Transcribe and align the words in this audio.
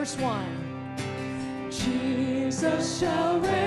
verse 0.00 0.16
1. 0.16 1.68
Jesus 1.70 3.00
shall 3.00 3.38
reign 3.40 3.59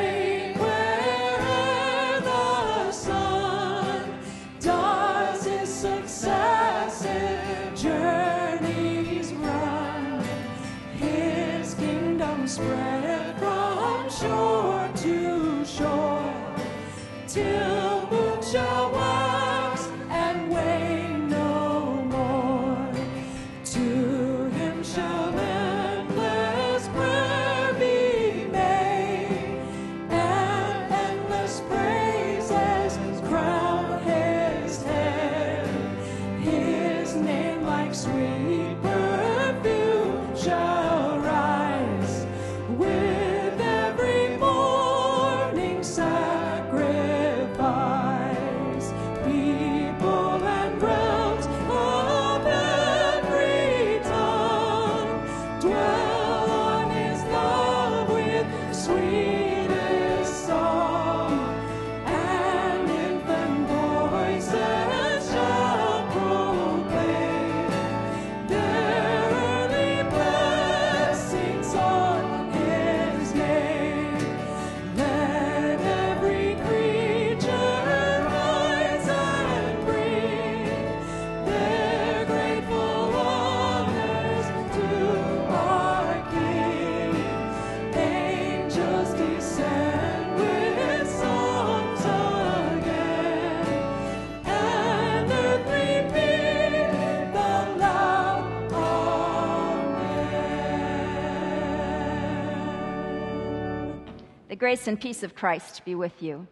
grace 104.63 104.87
and 104.87 104.97
peace 104.97 105.23
of 105.23 105.35
Christ 105.35 105.83
be 105.83 105.93
with 105.93 106.23
you. 106.23 106.47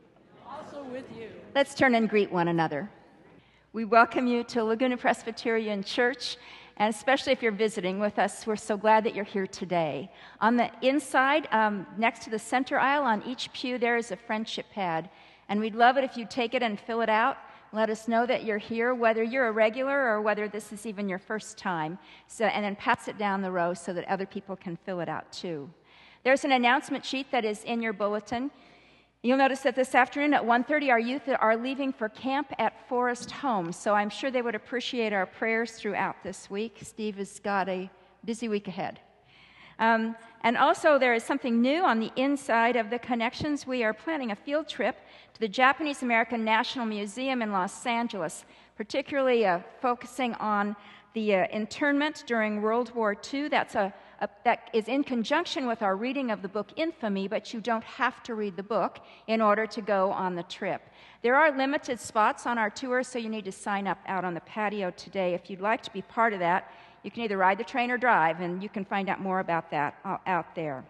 Also 0.46 0.84
with 0.92 1.06
you. 1.18 1.30
Let's 1.56 1.74
turn 1.74 1.96
and 1.96 2.10
greet 2.10 2.30
one 2.30 2.50
another. 2.50 2.92
We 3.72 3.86
welcome 3.86 4.28
you 4.28 4.44
to 4.52 4.66
Laguna 4.66 4.98
Presbyterian 4.98 5.82
Church, 5.82 6.36
and 6.76 6.94
especially 6.94 7.32
if 7.32 7.42
you're 7.42 7.54
visiting 7.54 8.00
with 8.00 8.20
us, 8.20 8.46
we're 8.46 8.58
so 8.58 8.76
glad 8.76 9.06
that 9.06 9.16
you're 9.16 9.24
here 9.24 9.48
today. 9.48 10.12
On 10.42 10.58
the 10.58 10.70
inside, 10.82 11.48
um, 11.54 11.88
next 11.98 12.24
to 12.24 12.30
the 12.30 12.38
center 12.38 12.78
aisle, 12.78 13.04
on 13.04 13.24
each 13.24 13.50
pew, 13.54 13.78
there 13.78 13.96
is 13.96 14.12
a 14.12 14.18
friendship 14.18 14.66
pad, 14.74 15.10
and 15.48 15.62
we'd 15.62 15.74
love 15.74 15.96
it 15.96 16.04
if 16.04 16.18
you 16.18 16.28
take 16.30 16.54
it 16.54 16.62
and 16.62 16.78
fill 16.82 17.00
it 17.00 17.08
out. 17.08 17.38
Let 17.72 17.90
us 17.90 18.10
know 18.10 18.26
that 18.26 18.44
you're 18.44 18.58
here, 18.58 18.94
whether 18.94 19.24
you're 19.24 19.48
a 19.48 19.54
regular 19.54 19.98
or 19.98 20.22
whether 20.22 20.50
this 20.50 20.74
is 20.74 20.86
even 20.86 21.08
your 21.08 21.20
first 21.20 21.58
time. 21.58 21.98
So, 22.28 22.44
and 22.44 22.66
then 22.66 22.76
pass 22.76 23.08
it 23.08 23.18
down 23.18 23.42
the 23.42 23.52
row 23.52 23.74
so 23.74 23.94
that 23.94 24.06
other 24.10 24.26
people 24.26 24.58
can 24.58 24.76
fill 24.86 25.00
it 25.00 25.08
out 25.08 25.32
too. 25.32 25.70
There's 26.24 26.46
an 26.46 26.52
announcement 26.52 27.04
sheet 27.04 27.32
that 27.32 27.46
is 27.46 27.64
in 27.64 27.82
your 27.82 27.94
bulletin. 27.94 28.52
You'll 29.24 29.38
notice 29.38 29.62
that 29.62 29.76
this 29.76 29.96
afternoon 29.96 30.34
at 30.34 30.46
1:30 30.46 30.92
our 30.92 31.00
youth 31.00 31.28
are 31.28 31.58
leaving 31.58 31.92
for 31.92 32.10
camp 32.10 32.54
at 32.60 32.88
Forest 32.88 33.32
Home. 33.32 33.72
So 33.72 33.96
I'm 33.96 34.10
sure 34.10 34.30
they 34.30 34.44
would 34.44 34.56
appreciate 34.56 35.14
our 35.14 35.26
prayers 35.26 35.74
throughout 35.74 36.16
this 36.24 36.50
week. 36.50 36.78
Steve 36.82 37.18
has 37.18 37.40
got 37.40 37.68
a 37.70 37.90
busy 38.24 38.50
week 38.50 38.68
ahead. 38.68 39.00
Um, 39.80 40.16
and 40.44 40.58
also, 40.58 41.00
there 41.00 41.16
is 41.16 41.24
something 41.24 41.60
new 41.60 41.84
on 41.84 42.00
the 42.00 42.12
inside 42.16 42.76
of 42.76 42.92
the 42.92 43.00
connections. 43.00 43.66
We 43.66 43.84
are 43.84 43.94
planning 43.94 44.30
a 44.30 44.36
field 44.36 44.68
trip 44.68 44.96
to 45.34 45.40
the 45.40 45.48
Japanese 45.48 46.04
American 46.04 46.46
National 46.46 46.86
Museum 46.86 47.42
in 47.42 47.52
Los 47.52 47.84
Angeles, 47.88 48.46
particularly 48.78 49.48
uh, 49.48 49.60
focusing 49.82 50.36
on 50.36 50.76
the 51.14 51.36
uh, 51.36 51.48
internment 51.52 52.24
during 52.28 52.62
World 52.62 52.94
War 52.94 53.18
II. 53.34 53.50
That's 53.50 53.74
a, 53.74 53.92
a, 54.22 54.30
that 54.46 54.70
is 54.74 54.88
in 54.88 55.04
conjunction 55.04 55.68
with 55.68 55.82
our 55.82 55.96
reading 55.96 56.32
of 56.32 56.42
the 56.42 56.48
book 56.48 56.70
Infamy, 56.76 57.28
but 57.28 57.54
you 57.54 57.60
don't 57.60 57.84
have 57.84 58.24
to 58.24 58.36
read 58.36 58.56
the 58.56 58.64
book 58.64 59.00
in 59.28 59.42
order 59.42 59.66
to 59.68 59.82
go 59.82 60.12
on 60.12 60.36
the 60.36 60.44
trip. 60.44 60.82
There 61.22 61.36
are 61.36 61.56
limited 61.56 62.00
spots 62.00 62.46
on 62.46 62.58
our 62.58 62.70
tour, 62.70 63.04
so 63.04 63.20
you 63.20 63.30
need 63.30 63.46
to 63.46 63.52
sign 63.52 63.88
up 63.88 64.00
out 64.08 64.24
on 64.24 64.34
the 64.34 64.42
patio 64.42 64.92
today. 64.92 65.34
If 65.34 65.50
you'd 65.50 65.62
like 65.62 65.84
to 65.84 65.92
be 65.92 66.02
part 66.02 66.34
of 66.34 66.40
that, 66.40 66.72
you 67.04 67.12
can 67.12 67.24
either 67.24 67.38
ride 67.38 67.58
the 67.58 67.64
train 67.64 67.92
or 67.92 67.98
drive, 67.98 68.42
and 68.42 68.62
you 68.62 68.70
can 68.70 68.86
find 68.86 69.10
out 69.10 69.20
more 69.20 69.40
about 69.40 69.72
that 69.72 69.96
uh, 70.06 70.18
out 70.28 70.56
there. 70.56 70.86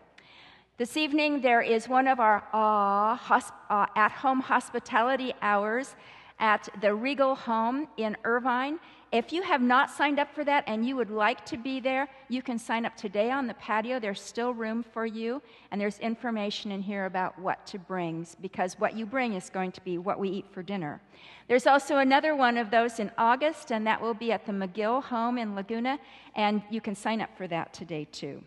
This 0.77 0.97
evening, 0.97 1.41
there 1.41 1.61
is 1.61 1.87
one 1.87 2.07
of 2.07 2.19
our 2.19 2.43
uh, 2.53 3.17
hosp- 3.17 3.53
uh, 3.69 3.85
at 3.95 4.11
home 4.11 4.39
hospitality 4.39 5.33
hours 5.41 5.95
at 6.39 6.67
the 6.81 6.93
Regal 6.93 7.35
Home 7.35 7.87
in 7.97 8.17
Irvine. 8.23 8.79
If 9.11 9.33
you 9.33 9.41
have 9.41 9.61
not 9.61 9.91
signed 9.91 10.19
up 10.19 10.33
for 10.33 10.45
that 10.45 10.63
and 10.67 10.87
you 10.87 10.95
would 10.95 11.09
like 11.09 11.45
to 11.47 11.57
be 11.57 11.81
there, 11.81 12.07
you 12.29 12.41
can 12.41 12.57
sign 12.57 12.85
up 12.85 12.95
today 12.95 13.29
on 13.29 13.45
the 13.45 13.53
patio. 13.55 13.99
There's 13.99 14.21
still 14.21 14.53
room 14.53 14.83
for 14.83 15.05
you, 15.05 15.41
and 15.69 15.81
there's 15.81 15.99
information 15.99 16.71
in 16.71 16.81
here 16.81 17.05
about 17.05 17.37
what 17.37 17.67
to 17.67 17.77
bring 17.77 18.25
because 18.39 18.79
what 18.79 18.95
you 18.95 19.05
bring 19.05 19.33
is 19.33 19.49
going 19.49 19.73
to 19.73 19.81
be 19.81 19.97
what 19.97 20.17
we 20.17 20.29
eat 20.29 20.45
for 20.53 20.63
dinner. 20.63 21.01
There's 21.49 21.67
also 21.67 21.97
another 21.97 22.37
one 22.37 22.57
of 22.57 22.71
those 22.71 22.99
in 22.99 23.11
August, 23.17 23.73
and 23.73 23.85
that 23.85 24.01
will 24.01 24.13
be 24.13 24.31
at 24.31 24.45
the 24.45 24.53
McGill 24.53 25.03
home 25.03 25.37
in 25.37 25.55
Laguna, 25.55 25.99
and 26.35 26.63
you 26.69 26.79
can 26.79 26.95
sign 26.95 27.19
up 27.19 27.35
for 27.35 27.47
that 27.47 27.73
today 27.73 28.05
too. 28.05 28.41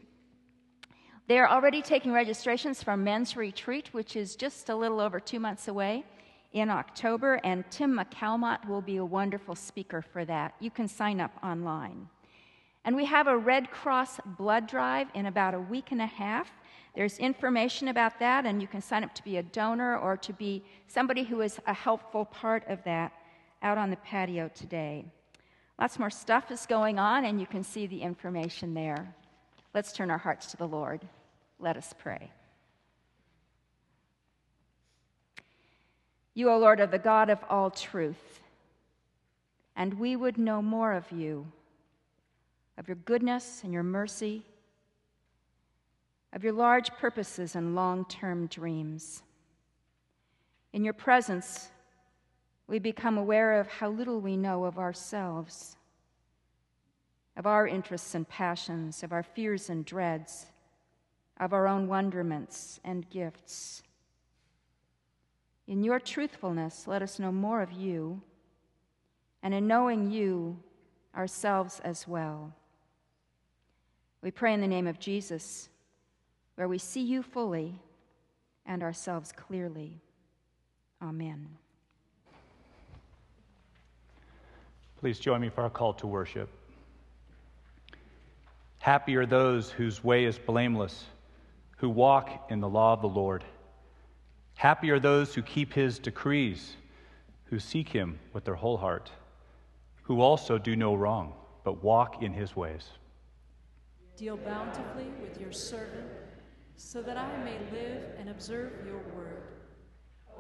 They 1.27 1.39
are 1.39 1.49
already 1.49 1.83
taking 1.83 2.13
registrations 2.13 2.83
for 2.83 2.97
men's 2.97 3.37
retreat, 3.37 3.89
which 3.93 4.17
is 4.17 4.35
just 4.35 4.71
a 4.71 4.77
little 4.77 5.01
over 5.01 5.21
two 5.21 5.41
months 5.41 5.69
away 5.69 6.05
in 6.55 6.71
October, 6.71 7.41
and 7.45 7.69
Tim 7.71 7.99
McCalmont 7.99 8.67
will 8.67 8.81
be 8.81 8.97
a 8.97 9.05
wonderful 9.05 9.57
speaker 9.57 10.01
for 10.01 10.25
that. 10.25 10.55
You 10.61 10.71
can 10.71 10.89
sign 10.89 11.21
up 11.21 11.33
online. 11.43 12.09
And 12.85 12.95
we 12.95 13.05
have 13.07 13.27
a 13.27 13.37
Red 13.37 13.71
Cross 13.71 14.21
blood 14.39 14.69
drive 14.69 15.09
in 15.15 15.27
about 15.27 15.55
a 15.55 15.61
week 15.61 15.91
and 15.91 16.01
a 16.01 16.07
half. 16.07 16.51
There's 16.95 17.19
information 17.19 17.89
about 17.89 18.21
that, 18.21 18.47
and 18.47 18.63
you 18.63 18.69
can 18.69 18.81
sign 18.81 19.03
up 19.03 19.15
to 19.17 19.25
be 19.25 19.39
a 19.39 19.43
donor 19.43 19.99
or 19.99 20.17
to 20.19 20.33
be 20.33 20.63
somebody 20.87 21.25
who 21.25 21.41
is 21.41 21.59
a 21.67 21.75
helpful 21.75 22.25
part 22.25 22.63
of 22.69 22.83
that 22.85 23.13
out 23.63 23.77
on 23.77 23.91
the 23.91 23.97
patio 23.97 24.49
today. 24.55 25.05
Lots 25.81 25.99
more 25.99 26.11
stuff 26.11 26.53
is 26.53 26.67
going 26.67 27.01
on, 27.01 27.25
and 27.25 27.41
you 27.41 27.47
can 27.47 27.65
see 27.65 27.89
the 27.89 28.01
information 28.01 28.75
there. 28.75 29.13
Let's 29.75 29.93
turn 29.93 30.09
our 30.09 30.19
hearts 30.19 30.53
to 30.53 30.57
the 30.57 30.69
Lord. 30.69 31.01
Let 31.59 31.77
us 31.77 31.93
pray. 31.99 32.31
You, 36.35 36.51
O 36.51 36.59
Lord, 36.59 36.81
are 36.81 36.87
the 36.87 36.99
God 36.99 37.31
of 37.31 37.39
all 37.49 37.71
truth, 37.71 38.41
and 39.77 39.95
we 39.95 40.17
would 40.17 40.37
know 40.37 40.61
more 40.61 40.93
of 40.93 41.13
you, 41.13 41.47
of 42.77 42.89
your 42.89 42.97
goodness 42.97 43.63
and 43.63 43.73
your 43.73 43.85
mercy, 43.85 44.43
of 46.33 46.43
your 46.43 46.53
large 46.53 46.91
purposes 46.91 47.55
and 47.55 47.77
long 47.77 48.05
term 48.07 48.49
dreams. 48.49 49.23
In 50.73 50.83
your 50.83 50.93
presence, 50.93 51.71
we 52.67 52.81
become 52.81 53.17
aware 53.17 53.61
of 53.61 53.69
how 53.69 53.91
little 53.91 54.21
we 54.21 54.37
know 54.37 54.65
of 54.65 54.77
ourselves, 54.77 55.77
of 57.37 57.47
our 57.47 57.69
interests 57.69 58.17
and 58.17 58.29
passions, 58.29 59.05
of 59.05 59.13
our 59.13 59.23
fears 59.23 59.71
and 59.71 59.85
dreads, 59.85 60.47
of 61.39 61.53
our 61.53 61.69
own 61.69 61.87
wonderments 61.87 62.81
and 62.83 63.09
gifts. 63.09 63.84
In 65.67 65.83
your 65.83 65.99
truthfulness, 65.99 66.87
let 66.87 67.03
us 67.03 67.19
know 67.19 67.33
more 67.33 67.63
of 67.63 67.73
you, 67.73 68.21
and 69.43 69.55
in 69.55 69.67
knowing 69.67 70.11
you, 70.11 70.59
ourselves 71.17 71.81
as 71.85 72.07
well. 72.07 72.53
We 74.23 74.31
pray 74.31 74.53
in 74.53 74.61
the 74.61 74.67
name 74.67 74.87
of 74.87 74.99
Jesus, 74.99 75.69
where 76.57 76.69
we 76.69 76.79
see 76.79 77.03
you 77.03 77.23
fully 77.23 77.79
and 78.67 78.83
ourselves 78.83 79.33
clearly. 79.33 80.01
Amen. 81.03 81.49
Please 84.99 85.19
join 85.19 85.41
me 85.41 85.51
for 85.51 85.63
our 85.63 85.71
call 85.71 85.93
to 85.95 86.07
worship. 86.07 86.49
Happy 88.79 89.17
are 89.17 89.27
those 89.27 89.71
whose 89.71 90.03
way 90.03 90.25
is 90.25 90.39
blameless, 90.39 91.05
who 91.77 91.89
walk 91.91 92.47
in 92.51 92.61
the 92.61 92.69
law 92.69 92.95
of 92.95 93.03
the 93.03 93.09
Lord. 93.09 93.45
Happy 94.55 94.91
are 94.91 95.01
those 95.01 95.35
who 95.35 95.43
keep 95.43 95.73
his 95.73 95.99
decrees, 95.99 96.77
who 97.45 97.59
seek 97.59 97.89
him 97.89 98.19
with 98.33 98.45
their 98.45 98.55
whole 98.55 98.77
heart, 98.77 99.11
who 100.03 100.21
also 100.21 100.59
do 100.59 100.77
no 100.77 100.95
wrong, 100.95 101.35
but 101.65 101.83
walk 101.83 102.23
in 102.23 102.33
his 102.33 102.57
ways. 102.57 102.89
Deal 104.17 104.37
bountifully 104.37 105.09
with 105.21 105.41
your 105.41 105.53
servant, 105.53 106.09
so 106.77 107.03
that 107.03 107.17
I 107.17 107.37
may 107.45 107.59
live 107.73 108.03
and 108.19 108.29
observe 108.31 108.73
your 108.87 109.01
word. 109.17 109.43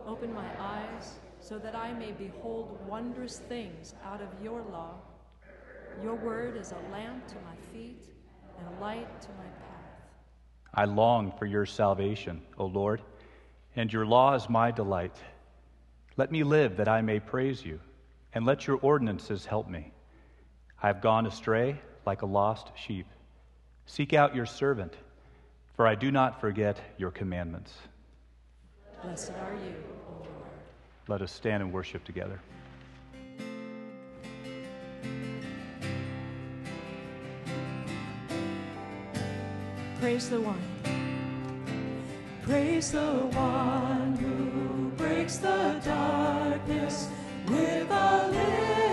Open 0.07 0.33
my 0.33 0.49
eyes, 0.59 1.15
so 1.41 1.59
that 1.59 1.75
I 1.75 1.93
may 1.93 2.13
behold 2.13 2.79
wondrous 2.89 3.39
things 3.39 3.95
out 4.05 4.21
of 4.21 4.29
your 4.43 4.63
law. 4.71 4.95
Your 6.03 6.15
word 6.15 6.57
is 6.57 6.73
a 6.73 6.93
lamp 6.93 7.27
to 7.29 7.35
my 7.37 7.57
feet 7.73 8.05
and 8.59 8.77
a 8.77 8.81
light 8.81 9.21
to 9.23 9.29
my 9.31 9.45
path. 9.45 9.75
I 10.75 10.85
long 10.85 11.33
for 11.39 11.47
your 11.47 11.67
salvation, 11.67 12.43
O 12.59 12.67
Lord, 12.67 13.03
and 13.77 13.93
your 13.93 14.07
law 14.07 14.35
is 14.35 14.49
my 14.49 14.71
delight. 14.71 15.17
Let 16.17 16.31
me 16.31 16.45
live 16.45 16.77
that 16.77 16.89
I 16.89 17.01
may 17.03 17.21
praise 17.21 17.65
you, 17.65 17.81
and 18.33 18.47
let 18.47 18.67
your 18.67 18.79
ordinances 18.79 19.47
help 19.47 19.69
me. 19.69 19.93
I 20.83 20.87
have 20.87 21.01
gone 21.01 21.27
astray 21.27 21.81
like 22.07 22.23
a 22.23 22.27
lost 22.27 22.69
sheep. 22.77 23.07
Seek 23.87 24.13
out 24.13 24.35
your 24.35 24.47
servant, 24.47 24.95
for 25.77 25.87
I 25.87 25.95
do 25.95 26.11
not 26.11 26.41
forget 26.41 26.79
your 26.99 27.11
commandments. 27.11 27.73
Blessed 29.03 29.33
are 29.33 29.55
you, 29.55 29.75
O 30.09 30.19
Lord. 30.21 30.31
Let 31.09 31.21
us 31.21 31.33
stand 31.33 31.63
and 31.63 31.73
worship 31.73 32.05
together. 32.05 32.41
Praise 40.01 40.29
the 40.29 40.41
one. 40.41 40.61
Praise 42.47 42.93
the 42.93 43.01
one 43.01 44.17
who 44.17 44.91
breaks 44.99 45.39
the 45.39 45.81
darkness 45.83 47.09
with 47.49 47.91
a 47.91 48.29
liberating 48.29 48.84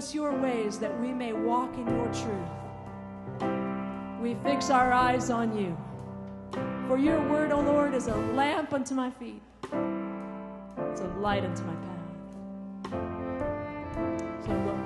us 0.00 0.14
your 0.14 0.32
ways 0.32 0.78
that 0.78 0.98
we 0.98 1.12
may 1.12 1.34
walk 1.34 1.74
in 1.74 1.86
your 1.86 2.06
truth. 2.06 2.48
We 4.18 4.34
fix 4.42 4.70
our 4.70 4.94
eyes 4.94 5.28
on 5.28 5.54
you. 5.54 5.76
For 6.88 6.96
your 6.96 7.20
word, 7.28 7.52
O 7.52 7.60
Lord, 7.60 7.92
is 7.92 8.06
a 8.06 8.16
lamp 8.16 8.72
unto 8.72 8.94
my 8.94 9.10
feet, 9.10 9.42
it's 9.62 11.02
a 11.02 11.12
light 11.18 11.44
unto 11.44 11.62
my 11.64 11.74
path. 11.74 12.06
So, 14.46 14.52
Lord, 14.52 14.80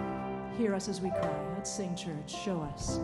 hear 0.59 0.75
us 0.75 0.88
as 0.88 1.00
we 1.00 1.11
cry. 1.11 1.30
Let's 1.54 1.71
sing, 1.71 1.94
church. 1.94 2.35
Show 2.44 2.61
us. 2.75 2.99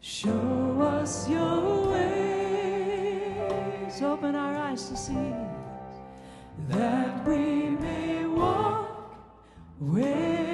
Show 0.00 0.80
us 0.80 1.28
your 1.28 1.90
ways. 1.90 4.00
Open 4.00 4.36
our 4.36 4.54
eyes 4.54 4.88
to 4.90 4.96
see 4.96 5.34
that 6.68 7.26
we 7.26 7.70
may 7.70 8.26
walk 8.26 9.12
with 9.80 10.53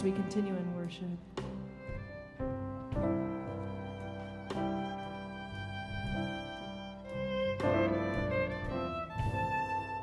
as 0.00 0.04
we 0.04 0.12
continue 0.12 0.54
in 0.56 0.76
worship. 0.76 1.04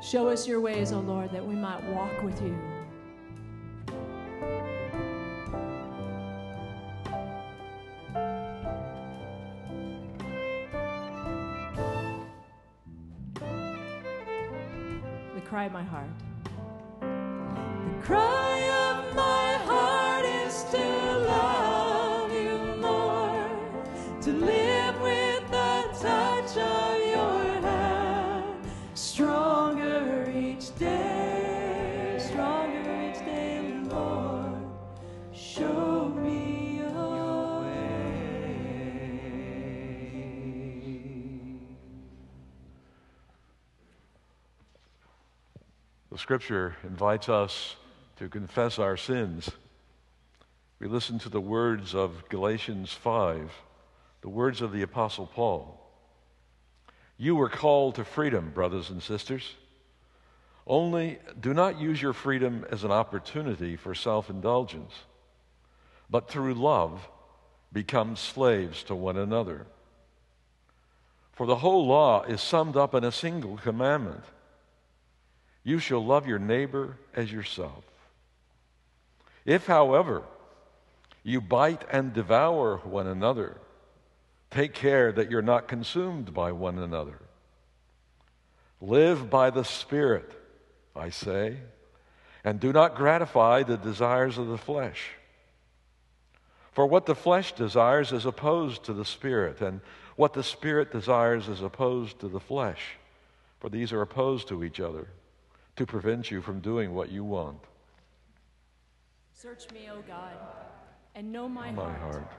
Show 0.00 0.28
us 0.28 0.46
your 0.46 0.60
ways, 0.60 0.92
O 0.92 1.00
Lord, 1.00 1.32
that 1.32 1.44
we 1.44 1.56
might 1.56 1.82
walk 1.90 2.22
with 2.22 2.40
you. 2.40 2.56
The 15.34 15.40
cry 15.40 15.64
of 15.64 15.72
my 15.72 15.82
heart. 15.82 16.08
Scripture 46.28 46.76
invites 46.84 47.30
us 47.30 47.74
to 48.18 48.28
confess 48.28 48.78
our 48.78 48.98
sins. 48.98 49.50
We 50.78 50.86
listen 50.86 51.18
to 51.20 51.30
the 51.30 51.40
words 51.40 51.94
of 51.94 52.28
Galatians 52.28 52.92
5, 52.92 53.50
the 54.20 54.28
words 54.28 54.60
of 54.60 54.70
the 54.70 54.82
Apostle 54.82 55.26
Paul. 55.26 55.80
You 57.16 57.34
were 57.34 57.48
called 57.48 57.94
to 57.94 58.04
freedom, 58.04 58.50
brothers 58.50 58.90
and 58.90 59.02
sisters. 59.02 59.54
Only 60.66 61.18
do 61.40 61.54
not 61.54 61.80
use 61.80 62.02
your 62.02 62.12
freedom 62.12 62.66
as 62.70 62.84
an 62.84 62.92
opportunity 62.92 63.74
for 63.76 63.94
self 63.94 64.28
indulgence, 64.28 64.92
but 66.10 66.28
through 66.28 66.52
love 66.52 67.08
become 67.72 68.16
slaves 68.16 68.82
to 68.82 68.94
one 68.94 69.16
another. 69.16 69.64
For 71.32 71.46
the 71.46 71.56
whole 71.56 71.86
law 71.86 72.24
is 72.24 72.42
summed 72.42 72.76
up 72.76 72.94
in 72.94 73.02
a 73.02 73.12
single 73.12 73.56
commandment 73.56 74.24
you 75.68 75.78
shall 75.78 76.02
love 76.02 76.26
your 76.26 76.38
neighbor 76.38 76.96
as 77.14 77.30
yourself. 77.30 77.84
If, 79.44 79.66
however, 79.66 80.22
you 81.22 81.42
bite 81.42 81.84
and 81.92 82.14
devour 82.14 82.78
one 82.78 83.06
another, 83.06 83.58
take 84.50 84.72
care 84.72 85.12
that 85.12 85.30
you're 85.30 85.42
not 85.42 85.68
consumed 85.68 86.32
by 86.32 86.52
one 86.52 86.78
another. 86.78 87.18
Live 88.80 89.28
by 89.28 89.50
the 89.50 89.62
Spirit, 89.62 90.32
I 90.96 91.10
say, 91.10 91.58
and 92.42 92.58
do 92.58 92.72
not 92.72 92.94
gratify 92.94 93.62
the 93.62 93.76
desires 93.76 94.38
of 94.38 94.48
the 94.48 94.56
flesh. 94.56 95.10
For 96.72 96.86
what 96.86 97.04
the 97.04 97.14
flesh 97.14 97.52
desires 97.52 98.10
is 98.10 98.24
opposed 98.24 98.84
to 98.84 98.94
the 98.94 99.04
Spirit, 99.04 99.60
and 99.60 99.82
what 100.16 100.32
the 100.32 100.42
Spirit 100.42 100.92
desires 100.92 101.46
is 101.46 101.60
opposed 101.60 102.20
to 102.20 102.28
the 102.28 102.40
flesh. 102.40 102.96
For 103.60 103.68
these 103.68 103.92
are 103.92 104.00
opposed 104.00 104.48
to 104.48 104.64
each 104.64 104.80
other 104.80 105.08
to 105.78 105.86
prevent 105.86 106.28
you 106.30 106.42
from 106.42 106.58
doing 106.60 106.92
what 106.92 107.08
you 107.10 107.22
want. 107.24 107.58
Search 109.32 109.70
me, 109.72 109.88
O 109.92 110.02
God, 110.08 110.32
and 111.14 111.30
know 111.32 111.48
my, 111.48 111.70
My 111.70 111.84
heart. 111.84 111.98
heart. 112.14 112.32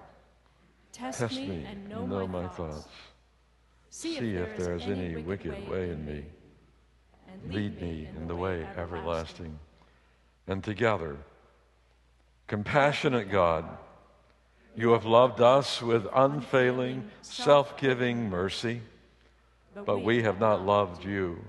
Test, 0.92 1.20
Test 1.20 1.36
me, 1.38 1.66
and 1.66 1.88
know, 1.88 2.06
know 2.06 2.28
my, 2.28 2.44
thoughts. 2.50 2.58
thoughts. 2.58 2.88
See, 3.92 4.20
See 4.20 4.36
if 4.36 4.58
there 4.58 4.76
is 4.76 4.84
any 4.84 5.16
wicked 5.16 5.70
way 5.70 5.90
in 5.92 6.06
me. 6.06 6.26
and 7.32 7.54
Lead 7.54 7.82
me 7.82 8.10
in 8.18 8.28
the 8.28 8.36
way 8.36 8.68
everlasting. 8.76 9.58
And 10.48 10.62
together, 10.62 11.16
compassionate 12.48 13.32
God, 13.32 13.66
you 14.76 14.92
have 14.92 15.06
loved 15.06 15.40
us 15.40 15.82
with 15.82 16.06
unfailing, 16.14 17.10
self 17.22 17.78
giving 17.78 18.30
mercy, 18.30 18.82
but 19.86 20.00
we 20.04 20.24
have 20.24 20.40
not 20.42 20.66
loved 20.66 21.06
you. 21.06 21.40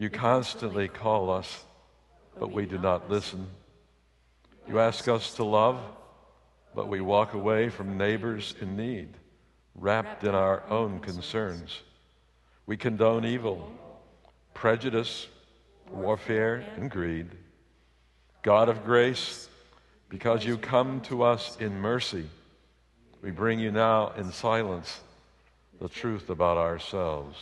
You 0.00 0.08
constantly 0.08 0.88
call 0.88 1.28
us, 1.28 1.62
but 2.38 2.50
we 2.50 2.64
do 2.64 2.78
not 2.78 3.10
listen. 3.10 3.46
You 4.66 4.78
ask 4.78 5.06
us 5.08 5.34
to 5.34 5.44
love, 5.44 5.78
but 6.74 6.88
we 6.88 7.02
walk 7.02 7.34
away 7.34 7.68
from 7.68 7.98
neighbors 7.98 8.54
in 8.62 8.78
need, 8.78 9.10
wrapped 9.74 10.24
in 10.24 10.34
our 10.34 10.62
own 10.70 11.00
concerns. 11.00 11.82
We 12.64 12.78
condone 12.78 13.26
evil, 13.26 13.70
prejudice, 14.54 15.26
warfare, 15.90 16.64
and 16.76 16.90
greed. 16.90 17.26
God 18.40 18.70
of 18.70 18.86
grace, 18.86 19.50
because 20.08 20.46
you 20.46 20.56
come 20.56 21.02
to 21.02 21.24
us 21.24 21.58
in 21.60 21.78
mercy, 21.78 22.24
we 23.20 23.32
bring 23.32 23.60
you 23.60 23.70
now 23.70 24.12
in 24.16 24.32
silence 24.32 25.00
the 25.78 25.90
truth 25.90 26.30
about 26.30 26.56
ourselves. 26.56 27.36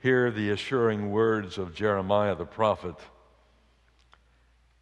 Hear 0.00 0.30
the 0.30 0.50
assuring 0.50 1.10
words 1.10 1.58
of 1.58 1.74
Jeremiah 1.74 2.34
the 2.34 2.46
prophet. 2.46 2.96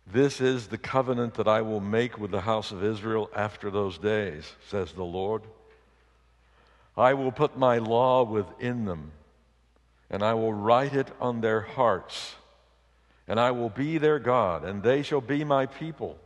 This 0.06 0.40
is 0.40 0.68
the 0.68 0.78
covenant 0.78 1.34
that 1.34 1.48
I 1.48 1.60
will 1.60 1.80
make 1.80 2.18
with 2.18 2.30
the 2.30 2.40
house 2.42 2.70
of 2.70 2.84
Israel 2.84 3.28
after 3.34 3.68
those 3.68 3.98
days, 3.98 4.50
says 4.68 4.92
the 4.92 5.04
Lord. 5.04 5.42
I 6.96 7.14
will 7.14 7.32
put 7.32 7.58
my 7.58 7.78
law 7.78 8.22
within 8.22 8.84
them, 8.84 9.10
and 10.08 10.22
I 10.22 10.34
will 10.34 10.52
write 10.52 10.94
it 10.94 11.08
on 11.20 11.40
their 11.40 11.62
hearts, 11.62 12.36
and 13.26 13.40
I 13.40 13.50
will 13.50 13.70
be 13.70 13.98
their 13.98 14.20
God, 14.20 14.64
and 14.64 14.84
they 14.84 15.02
shall 15.02 15.20
be 15.20 15.42
my 15.42 15.66
people. 15.66 16.16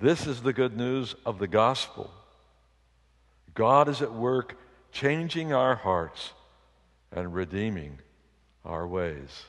This 0.00 0.26
is 0.26 0.40
the 0.40 0.54
good 0.54 0.74
news 0.74 1.14
of 1.26 1.38
the 1.38 1.46
gospel. 1.46 2.10
God 3.54 3.88
is 3.90 4.00
at 4.00 4.12
work 4.12 4.56
changing 4.90 5.52
our 5.52 5.74
hearts 5.74 6.32
and 7.12 7.34
redeeming 7.34 7.98
our 8.64 8.86
ways. 8.86 9.44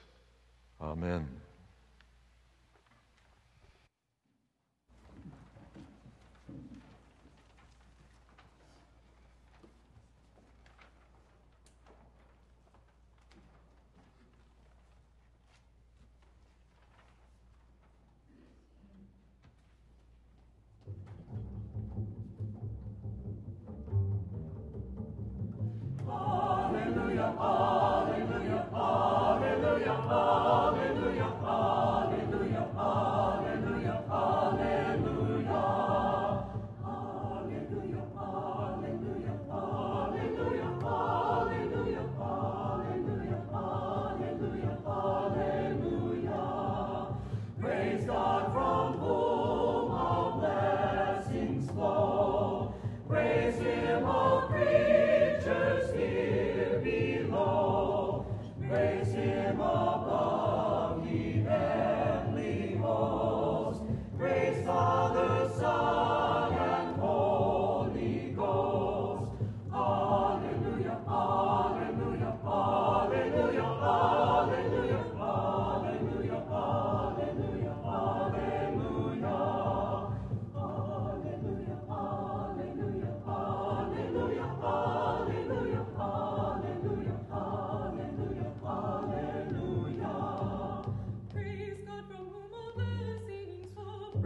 Amen. 0.81 1.27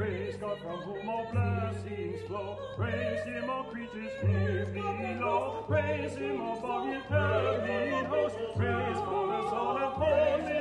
Praise 0.01 0.35
God 0.37 0.57
from 0.61 0.79
whom 0.79 1.07
all 1.07 1.31
blessings 1.31 2.21
flow. 2.23 2.57
Praise 2.75 3.23
Him, 3.23 3.47
all 3.47 3.65
creatures 3.65 4.11
here 4.23 4.65
below. 4.73 5.63
Praise 5.67 6.15
Him 6.15 6.41
above 6.41 6.87
in 6.87 7.01
heavenly 7.01 8.03
host. 8.05 8.35
Praise 8.55 8.97
for 8.97 9.27
the 9.27 9.49
Son 9.51 9.77
and 9.77 10.61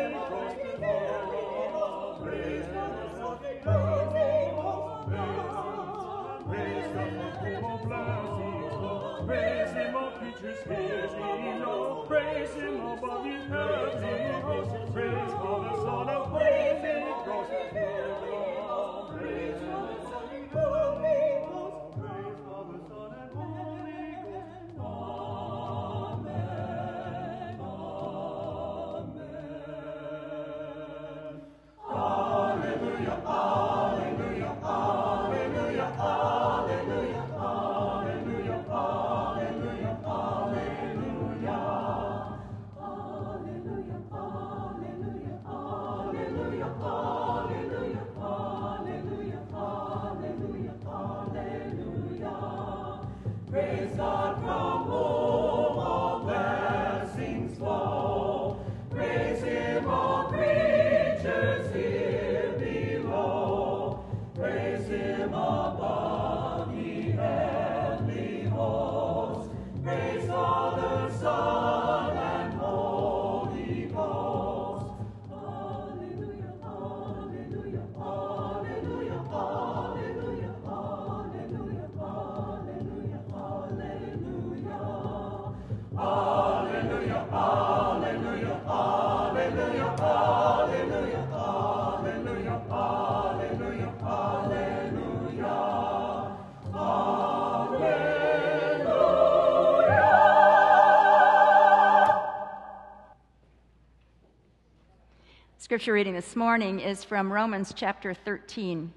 Scripture 105.70 105.92
reading 105.92 106.14
this 106.14 106.35
morning 106.35 106.80
is 106.80 107.04
from 107.04 107.33
Romans 107.33 107.72
chapter 107.72 108.12
13, 108.12 108.92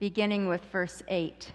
beginning 0.00 0.48
with 0.48 0.64
verse 0.72 1.04
8. 1.06 1.52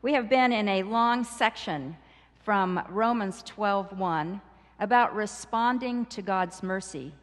We 0.00 0.12
have 0.12 0.28
been 0.28 0.52
in 0.52 0.68
a 0.68 0.84
long 0.84 1.24
section 1.24 1.96
from 2.44 2.80
Romans 2.88 3.42
12:1 3.42 4.40
about 4.78 5.16
responding 5.16 6.06
to 6.06 6.22
God's 6.22 6.62
mercy. 6.62 7.16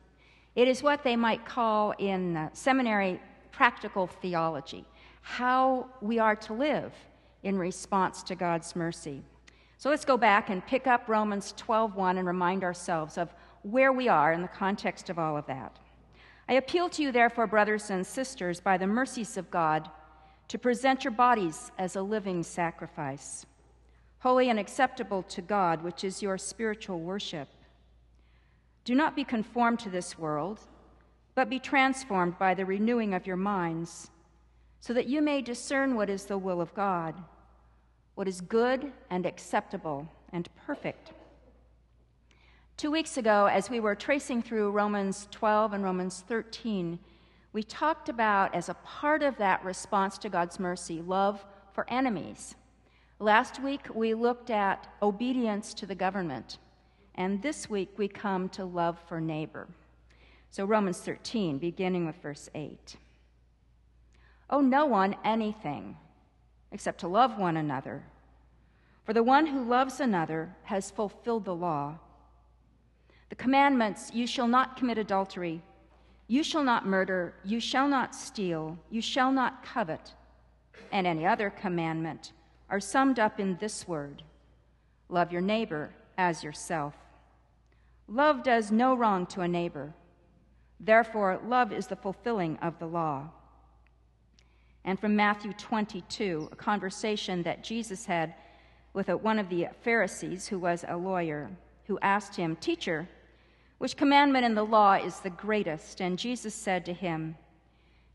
It 0.53 0.67
is 0.67 0.83
what 0.83 1.03
they 1.03 1.15
might 1.15 1.45
call 1.45 1.93
in 1.97 2.49
seminary 2.51 3.21
practical 3.53 4.07
theology, 4.07 4.83
how 5.21 5.87
we 6.01 6.19
are 6.19 6.35
to 6.35 6.51
live 6.51 6.93
in 7.43 7.57
response 7.57 8.23
to 8.23 8.35
God's 8.35 8.75
mercy. 8.75 9.23
So 9.77 9.89
let's 9.89 10.03
go 10.03 10.17
back 10.17 10.49
and 10.49 10.67
pick 10.67 10.85
up 10.85 11.07
Romans 11.07 11.53
12:1 11.53 12.17
and 12.17 12.27
remind 12.27 12.65
ourselves 12.65 13.17
of 13.17 13.33
where 13.61 13.93
we 13.93 14.09
are 14.09 14.33
in 14.33 14.41
the 14.41 14.49
context 14.49 15.09
of 15.09 15.17
all 15.17 15.37
of 15.37 15.45
that. 15.45 15.79
I 16.49 16.53
appeal 16.53 16.89
to 16.89 17.01
you, 17.03 17.11
therefore, 17.11 17.47
brothers 17.47 17.89
and 17.89 18.05
sisters, 18.05 18.59
by 18.59 18.77
the 18.77 18.87
mercies 18.87 19.37
of 19.37 19.51
God, 19.51 19.89
to 20.47 20.57
present 20.57 21.03
your 21.03 21.11
bodies 21.11 21.71
as 21.77 21.95
a 21.95 22.01
living 22.01 22.43
sacrifice, 22.43 23.45
holy 24.19 24.49
and 24.49 24.59
acceptable 24.59 25.23
to 25.23 25.41
God, 25.41 25.81
which 25.81 26.03
is 26.03 26.21
your 26.21 26.37
spiritual 26.37 26.99
worship. 26.99 27.47
Do 28.83 28.95
not 28.95 29.15
be 29.15 29.23
conformed 29.23 29.79
to 29.79 29.89
this 29.89 30.17
world, 30.17 30.59
but 31.35 31.49
be 31.49 31.59
transformed 31.59 32.37
by 32.37 32.53
the 32.53 32.65
renewing 32.65 33.13
of 33.13 33.25
your 33.25 33.37
minds, 33.37 34.09
so 34.79 34.93
that 34.93 35.07
you 35.07 35.21
may 35.21 35.41
discern 35.41 35.95
what 35.95 36.09
is 36.09 36.25
the 36.25 36.37
will 36.37 36.59
of 36.59 36.73
God, 36.73 37.15
what 38.15 38.27
is 38.27 38.41
good 38.41 38.91
and 39.09 39.25
acceptable 39.25 40.07
and 40.33 40.49
perfect. 40.65 41.13
Two 42.81 42.89
weeks 42.89 43.17
ago, 43.17 43.45
as 43.45 43.69
we 43.69 43.79
were 43.79 43.93
tracing 43.93 44.41
through 44.41 44.71
Romans 44.71 45.27
12 45.29 45.73
and 45.73 45.83
Romans 45.83 46.23
13, 46.27 46.97
we 47.53 47.61
talked 47.61 48.09
about, 48.09 48.55
as 48.55 48.69
a 48.69 48.73
part 48.73 49.21
of 49.21 49.37
that 49.37 49.63
response 49.63 50.17
to 50.17 50.29
God's 50.29 50.59
mercy, 50.59 50.99
love 50.99 51.45
for 51.73 51.87
enemies. 51.91 52.55
Last 53.19 53.61
week, 53.61 53.81
we 53.93 54.15
looked 54.15 54.49
at 54.49 54.87
obedience 54.99 55.75
to 55.75 55.85
the 55.85 55.93
government. 55.93 56.57
And 57.13 57.43
this 57.43 57.69
week, 57.69 57.89
we 57.97 58.07
come 58.07 58.49
to 58.49 58.65
love 58.65 58.97
for 59.07 59.21
neighbor. 59.21 59.67
So, 60.49 60.65
Romans 60.65 60.97
13, 60.97 61.59
beginning 61.59 62.07
with 62.07 62.15
verse 62.15 62.49
8. 62.55 62.95
Owe 64.49 64.61
no 64.61 64.87
one 64.87 65.15
anything 65.23 65.97
except 66.71 67.01
to 67.01 67.07
love 67.07 67.37
one 67.37 67.57
another. 67.57 68.01
For 69.03 69.13
the 69.13 69.21
one 69.21 69.45
who 69.45 69.63
loves 69.63 69.99
another 69.99 70.55
has 70.63 70.89
fulfilled 70.89 71.45
the 71.45 71.53
law. 71.53 71.99
The 73.31 73.35
commandments 73.35 74.11
you 74.13 74.27
shall 74.27 74.49
not 74.49 74.75
commit 74.75 74.97
adultery, 74.97 75.61
you 76.27 76.43
shall 76.43 76.65
not 76.65 76.85
murder, 76.85 77.33
you 77.45 77.61
shall 77.61 77.87
not 77.87 78.13
steal, 78.13 78.77
you 78.89 79.01
shall 79.01 79.31
not 79.31 79.63
covet, 79.63 80.13
and 80.91 81.07
any 81.07 81.25
other 81.25 81.49
commandment 81.49 82.33
are 82.69 82.81
summed 82.81 83.19
up 83.19 83.39
in 83.39 83.55
this 83.55 83.87
word 83.87 84.23
love 85.07 85.31
your 85.31 85.39
neighbor 85.39 85.93
as 86.17 86.43
yourself. 86.43 86.93
Love 88.09 88.43
does 88.43 88.69
no 88.69 88.95
wrong 88.95 89.25
to 89.27 89.39
a 89.39 89.47
neighbor. 89.47 89.93
Therefore, 90.81 91.39
love 91.47 91.71
is 91.71 91.87
the 91.87 91.95
fulfilling 91.95 92.57
of 92.57 92.79
the 92.79 92.85
law. 92.85 93.29
And 94.83 94.99
from 94.99 95.15
Matthew 95.15 95.53
22, 95.53 96.49
a 96.51 96.55
conversation 96.57 97.43
that 97.43 97.63
Jesus 97.63 98.05
had 98.05 98.33
with 98.91 99.07
a, 99.07 99.15
one 99.15 99.39
of 99.39 99.47
the 99.47 99.69
Pharisees 99.83 100.49
who 100.49 100.59
was 100.59 100.83
a 100.85 100.97
lawyer, 100.97 101.49
who 101.85 101.97
asked 102.01 102.35
him, 102.35 102.57
Teacher, 102.57 103.07
which 103.81 103.97
commandment 103.97 104.45
in 104.45 104.53
the 104.53 104.63
law 104.63 104.93
is 104.93 105.21
the 105.21 105.31
greatest? 105.31 106.01
And 106.01 106.19
Jesus 106.19 106.53
said 106.53 106.85
to 106.85 106.93
him, 106.93 107.35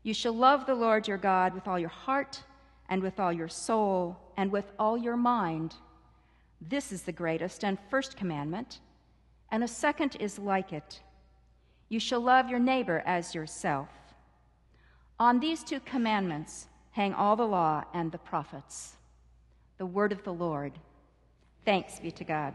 You 0.01 0.13
shall 0.13 0.31
love 0.31 0.65
the 0.65 0.73
Lord 0.73 1.09
your 1.09 1.17
God 1.17 1.53
with 1.53 1.67
all 1.67 1.77
your 1.77 1.89
heart, 1.89 2.41
and 2.87 3.03
with 3.03 3.19
all 3.19 3.33
your 3.33 3.49
soul, 3.49 4.15
and 4.37 4.49
with 4.49 4.71
all 4.79 4.97
your 4.97 5.17
mind. 5.17 5.75
This 6.61 6.93
is 6.93 7.01
the 7.01 7.11
greatest 7.11 7.65
and 7.65 7.77
first 7.89 8.15
commandment. 8.15 8.79
And 9.51 9.61
a 9.61 9.67
second 9.67 10.15
is 10.21 10.39
like 10.39 10.71
it 10.71 11.01
You 11.89 11.99
shall 11.99 12.21
love 12.21 12.47
your 12.49 12.59
neighbor 12.59 13.03
as 13.05 13.35
yourself. 13.35 13.89
On 15.19 15.41
these 15.41 15.65
two 15.65 15.81
commandments 15.81 16.67
hang 16.91 17.13
all 17.13 17.35
the 17.35 17.45
law 17.45 17.83
and 17.93 18.09
the 18.13 18.19
prophets. 18.19 18.95
The 19.79 19.85
word 19.85 20.13
of 20.13 20.23
the 20.23 20.33
Lord. 20.33 20.79
Thanks 21.65 21.99
be 21.99 22.11
to 22.11 22.23
God. 22.23 22.53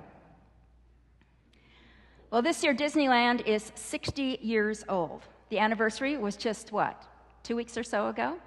Well, 2.32 2.40
this 2.40 2.64
year 2.64 2.74
Disneyland 2.74 3.46
is 3.46 3.72
60 3.74 4.38
years 4.40 4.86
old. 4.88 5.20
The 5.50 5.58
anniversary 5.58 6.16
was 6.16 6.34
just 6.34 6.72
what? 6.72 7.04
Two 7.42 7.54
weeks 7.56 7.76
or 7.76 7.82
so 7.82 8.08
ago? 8.08 8.38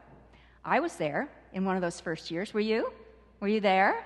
I 0.63 0.79
was 0.79 0.95
there 0.95 1.29
in 1.53 1.65
one 1.65 1.75
of 1.75 1.83
those 1.83 1.99
first 1.99 2.31
years. 2.31 2.51
Were 2.51 2.61
you? 2.61 2.91
Were 3.41 3.47
you 3.47 3.59
there? 3.59 4.03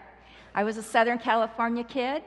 I 0.53 0.65
was 0.65 0.75
a 0.75 0.83
Southern 0.83 1.17
California 1.17 1.85
kid. 1.85 2.23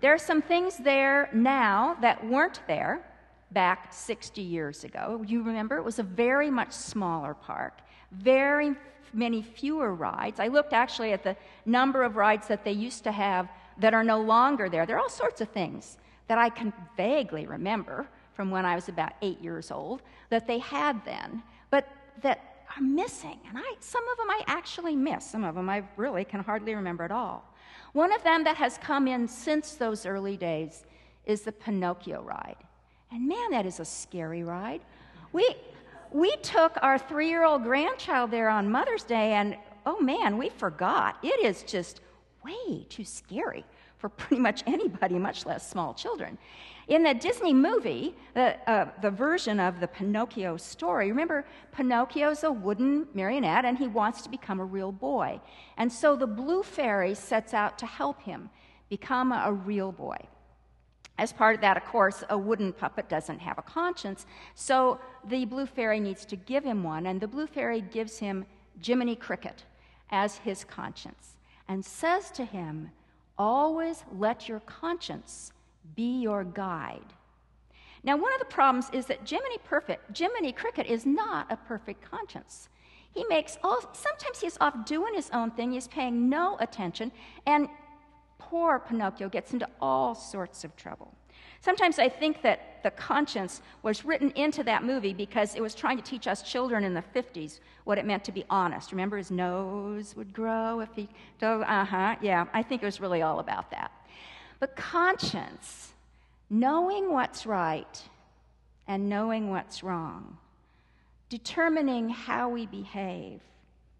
There 0.00 0.12
are 0.12 0.18
some 0.18 0.42
things 0.42 0.78
there 0.78 1.30
now 1.32 1.96
that 2.00 2.26
weren't 2.26 2.58
there 2.66 3.06
back 3.52 3.92
60 3.92 4.42
years 4.42 4.82
ago. 4.82 5.22
You 5.24 5.44
remember? 5.44 5.76
It 5.76 5.84
was 5.84 6.00
a 6.00 6.02
very 6.02 6.50
much 6.50 6.72
smaller 6.72 7.34
park, 7.34 7.82
very 8.10 8.74
many 9.12 9.42
fewer 9.42 9.94
rides. 9.94 10.40
I 10.40 10.48
looked 10.48 10.72
actually 10.72 11.12
at 11.12 11.22
the 11.22 11.36
number 11.66 12.02
of 12.02 12.16
rides 12.16 12.48
that 12.48 12.64
they 12.64 12.72
used 12.72 13.04
to 13.04 13.12
have 13.12 13.48
that 13.78 13.94
are 13.94 14.02
no 14.02 14.20
longer 14.20 14.68
there. 14.68 14.86
There 14.86 14.96
are 14.96 15.00
all 15.00 15.08
sorts 15.08 15.40
of 15.40 15.50
things 15.50 15.98
that 16.28 16.38
I 16.38 16.48
can 16.48 16.72
vaguely 16.96 17.46
remember 17.46 18.08
from 18.34 18.50
when 18.50 18.64
I 18.64 18.74
was 18.74 18.88
about 18.88 19.12
eight 19.22 19.40
years 19.40 19.70
old 19.70 20.02
that 20.30 20.46
they 20.46 20.58
had 20.58 21.04
then, 21.04 21.42
but 21.70 21.88
that 22.22 22.66
are 22.76 22.82
missing. 22.82 23.38
And 23.48 23.56
I, 23.56 23.74
some 23.80 24.06
of 24.08 24.16
them 24.18 24.28
I 24.28 24.42
actually 24.46 24.96
miss, 24.96 25.24
some 25.24 25.44
of 25.44 25.54
them 25.54 25.68
I 25.68 25.84
really 25.96 26.24
can 26.24 26.40
hardly 26.40 26.74
remember 26.74 27.04
at 27.04 27.12
all. 27.12 27.44
One 27.92 28.12
of 28.12 28.22
them 28.22 28.44
that 28.44 28.56
has 28.56 28.78
come 28.78 29.08
in 29.08 29.26
since 29.26 29.74
those 29.74 30.04
early 30.04 30.36
days 30.36 30.84
is 31.24 31.42
the 31.42 31.52
Pinocchio 31.52 32.22
ride. 32.22 32.56
And 33.10 33.26
man, 33.26 33.50
that 33.52 33.66
is 33.66 33.80
a 33.80 33.84
scary 33.84 34.42
ride. 34.42 34.82
We, 35.32 35.56
we 36.12 36.36
took 36.36 36.76
our 36.82 36.98
three 36.98 37.28
year 37.28 37.44
old 37.44 37.62
grandchild 37.62 38.30
there 38.30 38.48
on 38.48 38.70
Mother's 38.70 39.04
Day, 39.04 39.32
and 39.32 39.56
oh 39.86 40.00
man, 40.00 40.36
we 40.36 40.50
forgot. 40.50 41.18
It 41.22 41.44
is 41.44 41.62
just 41.62 42.00
way 42.44 42.84
too 42.88 43.04
scary 43.04 43.64
for 44.06 44.10
pretty 44.10 44.40
much 44.40 44.62
anybody, 44.66 45.18
much 45.18 45.46
less 45.46 45.68
small 45.68 45.92
children. 45.92 46.38
In 46.86 47.02
the 47.02 47.12
Disney 47.12 47.52
movie, 47.52 48.14
the, 48.34 48.56
uh, 48.70 48.88
the 49.02 49.10
version 49.10 49.58
of 49.58 49.80
the 49.80 49.88
Pinocchio 49.88 50.56
story, 50.56 51.08
remember, 51.08 51.44
Pinocchio's 51.72 52.44
a 52.44 52.52
wooden 52.52 53.08
marionette 53.14 53.64
and 53.64 53.76
he 53.76 53.88
wants 53.88 54.22
to 54.22 54.28
become 54.28 54.60
a 54.60 54.64
real 54.64 54.92
boy. 54.92 55.40
And 55.76 55.92
so 55.92 56.14
the 56.14 56.26
blue 56.26 56.62
fairy 56.62 57.14
sets 57.14 57.52
out 57.52 57.78
to 57.78 57.86
help 57.86 58.22
him 58.22 58.48
become 58.88 59.32
a, 59.32 59.42
a 59.46 59.52
real 59.52 59.90
boy. 59.90 60.18
As 61.18 61.32
part 61.32 61.56
of 61.56 61.60
that, 61.62 61.76
of 61.76 61.84
course, 61.84 62.22
a 62.30 62.38
wooden 62.38 62.72
puppet 62.72 63.08
doesn't 63.08 63.40
have 63.40 63.58
a 63.58 63.62
conscience, 63.62 64.26
so 64.54 65.00
the 65.26 65.46
blue 65.46 65.66
fairy 65.66 65.98
needs 65.98 66.24
to 66.26 66.36
give 66.36 66.62
him 66.62 66.84
one, 66.84 67.06
and 67.06 67.20
the 67.20 67.26
blue 67.26 67.48
fairy 67.48 67.80
gives 67.80 68.18
him 68.18 68.44
Jiminy 68.80 69.16
Cricket 69.16 69.64
as 70.10 70.36
his 70.36 70.62
conscience 70.62 71.38
and 71.66 71.84
says 71.84 72.30
to 72.32 72.44
him, 72.44 72.90
Always 73.38 74.04
let 74.12 74.48
your 74.48 74.60
conscience 74.60 75.52
be 75.94 76.20
your 76.20 76.44
guide. 76.44 77.12
Now, 78.02 78.16
one 78.16 78.32
of 78.32 78.38
the 78.38 78.46
problems 78.46 78.88
is 78.92 79.06
that 79.06 79.28
Jiminy, 79.28 79.58
perfect, 79.64 80.16
Jiminy 80.16 80.52
Cricket 80.52 80.86
is 80.86 81.04
not 81.04 81.50
a 81.50 81.56
perfect 81.56 82.08
conscience. 82.08 82.68
He 83.12 83.24
makes 83.28 83.58
all, 83.64 83.80
sometimes 83.92 84.40
he's 84.40 84.56
off 84.60 84.84
doing 84.84 85.14
his 85.14 85.30
own 85.30 85.50
thing, 85.50 85.72
he's 85.72 85.88
paying 85.88 86.28
no 86.28 86.56
attention, 86.60 87.10
and 87.46 87.68
poor 88.38 88.78
Pinocchio 88.78 89.28
gets 89.28 89.52
into 89.52 89.68
all 89.80 90.14
sorts 90.14 90.64
of 90.64 90.76
trouble. 90.76 91.14
Sometimes 91.60 91.98
I 91.98 92.08
think 92.08 92.42
that 92.42 92.82
the 92.82 92.90
conscience 92.92 93.62
was 93.82 94.04
written 94.04 94.30
into 94.32 94.62
that 94.64 94.84
movie 94.84 95.12
because 95.12 95.54
it 95.54 95.60
was 95.60 95.74
trying 95.74 95.96
to 95.96 96.02
teach 96.02 96.26
us 96.26 96.42
children 96.42 96.84
in 96.84 96.94
the 96.94 97.02
50s 97.14 97.58
what 97.84 97.98
it 97.98 98.04
meant 98.04 98.24
to 98.24 98.32
be 98.32 98.44
honest. 98.48 98.92
Remember, 98.92 99.16
his 99.16 99.30
nose 99.30 100.14
would 100.16 100.32
grow 100.32 100.80
if 100.80 100.90
he. 100.94 101.08
Uh 101.42 101.84
huh, 101.84 102.16
yeah, 102.20 102.46
I 102.52 102.62
think 102.62 102.82
it 102.82 102.86
was 102.86 103.00
really 103.00 103.22
all 103.22 103.40
about 103.40 103.70
that. 103.70 103.90
But 104.60 104.76
conscience, 104.76 105.92
knowing 106.48 107.12
what's 107.12 107.46
right 107.46 108.02
and 108.86 109.08
knowing 109.08 109.50
what's 109.50 109.82
wrong, 109.82 110.38
determining 111.28 112.08
how 112.08 112.48
we 112.48 112.66
behave 112.66 113.40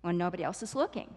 when 0.02 0.16
nobody 0.16 0.44
else 0.44 0.62
is 0.62 0.74
looking. 0.74 1.12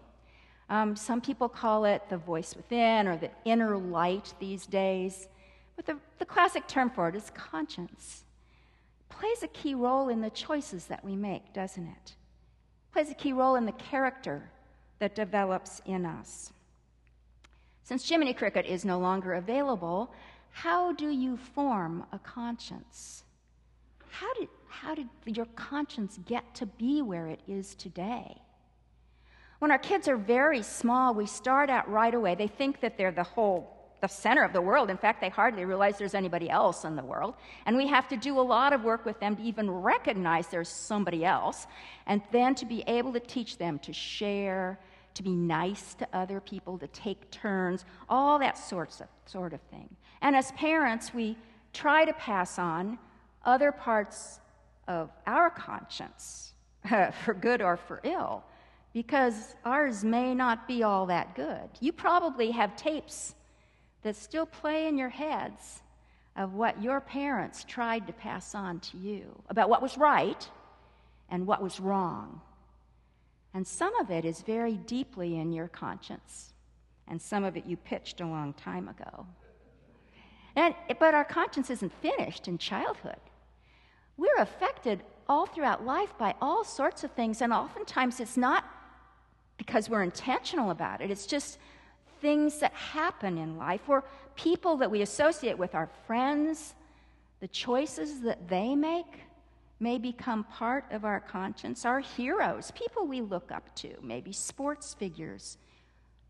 Um, 0.68 0.94
some 0.94 1.20
people 1.20 1.48
call 1.48 1.84
it 1.84 2.02
the 2.08 2.16
voice 2.16 2.54
within 2.56 3.08
or 3.08 3.16
the 3.16 3.30
inner 3.44 3.76
light 3.76 4.34
these 4.38 4.66
days. 4.66 5.28
But 5.80 5.94
the, 5.94 6.00
the 6.18 6.26
classic 6.26 6.66
term 6.66 6.90
for 6.90 7.08
it 7.08 7.16
is 7.16 7.30
conscience. 7.30 8.24
Plays 9.08 9.42
a 9.42 9.48
key 9.48 9.74
role 9.74 10.10
in 10.10 10.20
the 10.20 10.28
choices 10.28 10.84
that 10.86 11.02
we 11.02 11.16
make, 11.16 11.54
doesn't 11.54 11.86
it? 11.86 11.96
it? 12.04 12.14
Plays 12.92 13.10
a 13.10 13.14
key 13.14 13.32
role 13.32 13.54
in 13.54 13.64
the 13.64 13.72
character 13.72 14.50
that 14.98 15.14
develops 15.14 15.80
in 15.86 16.04
us. 16.04 16.52
Since 17.82 18.06
Jiminy 18.06 18.34
Cricket 18.34 18.66
is 18.66 18.84
no 18.84 18.98
longer 18.98 19.32
available, 19.32 20.12
how 20.50 20.92
do 20.92 21.08
you 21.08 21.38
form 21.38 22.04
a 22.12 22.18
conscience? 22.18 23.24
How 24.10 24.34
did, 24.34 24.48
how 24.68 24.94
did 24.94 25.08
your 25.24 25.46
conscience 25.56 26.18
get 26.26 26.54
to 26.56 26.66
be 26.66 27.00
where 27.00 27.26
it 27.26 27.40
is 27.48 27.74
today? 27.74 28.36
When 29.60 29.70
our 29.70 29.78
kids 29.78 30.08
are 30.08 30.18
very 30.18 30.62
small, 30.62 31.14
we 31.14 31.24
start 31.24 31.70
out 31.70 31.90
right 31.90 32.14
away. 32.14 32.34
They 32.34 32.48
think 32.48 32.80
that 32.80 32.98
they're 32.98 33.12
the 33.12 33.22
whole 33.22 33.79
the 34.00 34.08
center 34.08 34.42
of 34.42 34.52
the 34.52 34.60
world. 34.60 34.90
In 34.90 34.96
fact, 34.96 35.20
they 35.20 35.28
hardly 35.28 35.64
realize 35.64 35.98
there's 35.98 36.14
anybody 36.14 36.48
else 36.48 36.84
in 36.84 36.96
the 36.96 37.04
world. 37.04 37.34
And 37.66 37.76
we 37.76 37.86
have 37.88 38.08
to 38.08 38.16
do 38.16 38.38
a 38.38 38.42
lot 38.42 38.72
of 38.72 38.82
work 38.82 39.04
with 39.04 39.20
them 39.20 39.36
to 39.36 39.42
even 39.42 39.70
recognize 39.70 40.46
there's 40.48 40.68
somebody 40.68 41.24
else, 41.24 41.66
and 42.06 42.22
then 42.32 42.54
to 42.56 42.64
be 42.64 42.82
able 42.86 43.12
to 43.12 43.20
teach 43.20 43.58
them 43.58 43.78
to 43.80 43.92
share, 43.92 44.78
to 45.14 45.22
be 45.22 45.34
nice 45.34 45.94
to 45.94 46.08
other 46.12 46.40
people, 46.40 46.78
to 46.78 46.86
take 46.88 47.30
turns, 47.30 47.84
all 48.08 48.38
that 48.38 48.56
sorts 48.56 49.00
of, 49.00 49.08
sort 49.26 49.52
of 49.52 49.60
thing. 49.70 49.88
And 50.22 50.34
as 50.34 50.52
parents, 50.52 51.12
we 51.12 51.36
try 51.72 52.04
to 52.04 52.12
pass 52.14 52.58
on 52.58 52.98
other 53.44 53.72
parts 53.72 54.40
of 54.88 55.10
our 55.26 55.50
conscience, 55.50 56.54
for 57.24 57.34
good 57.34 57.62
or 57.62 57.76
for 57.76 58.00
ill, 58.04 58.42
because 58.92 59.54
ours 59.64 60.02
may 60.04 60.34
not 60.34 60.66
be 60.66 60.82
all 60.82 61.06
that 61.06 61.34
good. 61.34 61.68
You 61.80 61.92
probably 61.92 62.50
have 62.50 62.74
tapes 62.76 63.34
that 64.02 64.16
still 64.16 64.46
play 64.46 64.86
in 64.86 64.96
your 64.96 65.08
heads 65.08 65.82
of 66.36 66.54
what 66.54 66.82
your 66.82 67.00
parents 67.00 67.64
tried 67.64 68.06
to 68.06 68.12
pass 68.12 68.54
on 68.54 68.80
to 68.80 68.96
you 68.96 69.42
about 69.48 69.68
what 69.68 69.82
was 69.82 69.98
right 69.98 70.48
and 71.28 71.46
what 71.46 71.62
was 71.62 71.80
wrong. 71.80 72.40
And 73.52 73.66
some 73.66 73.94
of 73.96 74.10
it 74.10 74.24
is 74.24 74.42
very 74.42 74.74
deeply 74.74 75.36
in 75.36 75.52
your 75.52 75.68
conscience, 75.68 76.52
and 77.08 77.20
some 77.20 77.44
of 77.44 77.56
it 77.56 77.66
you 77.66 77.76
pitched 77.76 78.20
a 78.20 78.26
long 78.26 78.52
time 78.54 78.88
ago. 78.88 79.26
And, 80.56 80.74
but 80.98 81.14
our 81.14 81.24
conscience 81.24 81.70
isn't 81.70 81.92
finished 82.00 82.48
in 82.48 82.58
childhood. 82.58 83.20
We're 84.16 84.36
affected 84.38 85.02
all 85.28 85.46
throughout 85.46 85.84
life 85.84 86.16
by 86.18 86.34
all 86.40 86.64
sorts 86.64 87.04
of 87.04 87.10
things, 87.12 87.42
and 87.42 87.52
oftentimes 87.52 88.20
it's 88.20 88.36
not 88.36 88.64
because 89.56 89.90
we're 89.90 90.02
intentional 90.02 90.70
about 90.70 91.00
it, 91.00 91.10
it's 91.10 91.26
just 91.26 91.58
things 92.20 92.58
that 92.60 92.72
happen 92.72 93.38
in 93.38 93.56
life 93.56 93.88
or 93.88 94.04
people 94.36 94.76
that 94.78 94.90
we 94.90 95.02
associate 95.02 95.58
with 95.58 95.74
our 95.74 95.88
friends, 96.06 96.74
the 97.40 97.48
choices 97.48 98.20
that 98.20 98.48
they 98.48 98.74
make 98.74 99.20
may 99.80 99.98
become 99.98 100.44
part 100.44 100.84
of 100.90 101.04
our 101.04 101.20
conscience. 101.20 101.84
Our 101.84 102.00
heroes, 102.00 102.70
people 102.72 103.06
we 103.06 103.22
look 103.22 103.50
up 103.50 103.74
to, 103.76 103.94
maybe 104.02 104.32
sports 104.32 104.94
figures 104.94 105.56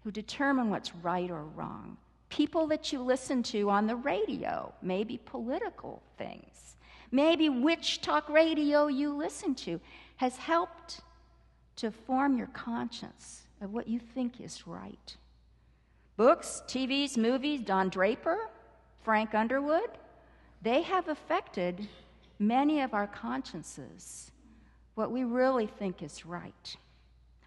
who 0.05 0.11
determine 0.11 0.71
what's 0.71 0.95
right 0.95 1.31
or 1.31 1.45
wrong. 1.45 1.97
People 2.29 2.69
that 2.69 2.93
you 2.93 3.03
listen 3.03 3.43
to 3.45 3.69
on 3.71 3.87
the 3.87 3.97
radio, 3.97 4.73
maybe 4.83 5.19
political 5.25 6.01
things. 6.17 6.77
Maybe 7.11 7.49
which 7.49 8.01
talk 8.03 8.29
radio 8.29 8.87
you 8.87 9.13
listen 9.13 9.55
to 9.57 9.81
has 10.17 10.37
helped 10.37 11.01
to 11.77 11.91
form 11.91 12.39
your 12.39 12.47
conscience 12.49 13.43
of 13.61 13.73
what 13.73 13.89
you 13.89 13.99
think 13.99 14.41
is 14.41 14.67
right. 14.67 15.17
Books, 16.21 16.63
TVs, 16.67 17.17
movies, 17.17 17.63
Don 17.63 17.89
Draper, 17.89 18.51
Frank 19.03 19.35
Underwood, 19.35 19.89
they 20.61 20.83
have 20.83 21.09
affected 21.09 21.89
many 22.39 22.83
of 22.83 22.93
our 22.93 23.07
consciences, 23.07 24.31
what 24.97 25.11
we 25.11 25.25
really 25.25 25.67
think 25.67 26.03
is 26.03 26.27
right, 26.27 26.77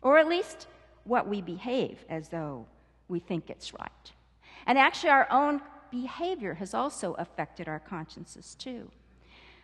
or 0.02 0.18
at 0.18 0.28
least 0.28 0.66
what 1.04 1.28
we 1.28 1.40
behave 1.40 2.04
as 2.10 2.30
though 2.30 2.66
we 3.10 3.20
think 3.20 3.52
it's 3.52 3.76
right. 3.76 4.12
And 4.66 4.80
actually, 4.80 5.12
our 5.12 5.28
own 5.30 5.62
behavior 5.92 6.56
has 6.56 6.74
also 6.74 7.14
affected 7.20 7.68
our 7.68 7.80
consciences 7.80 8.56
too. 8.56 8.90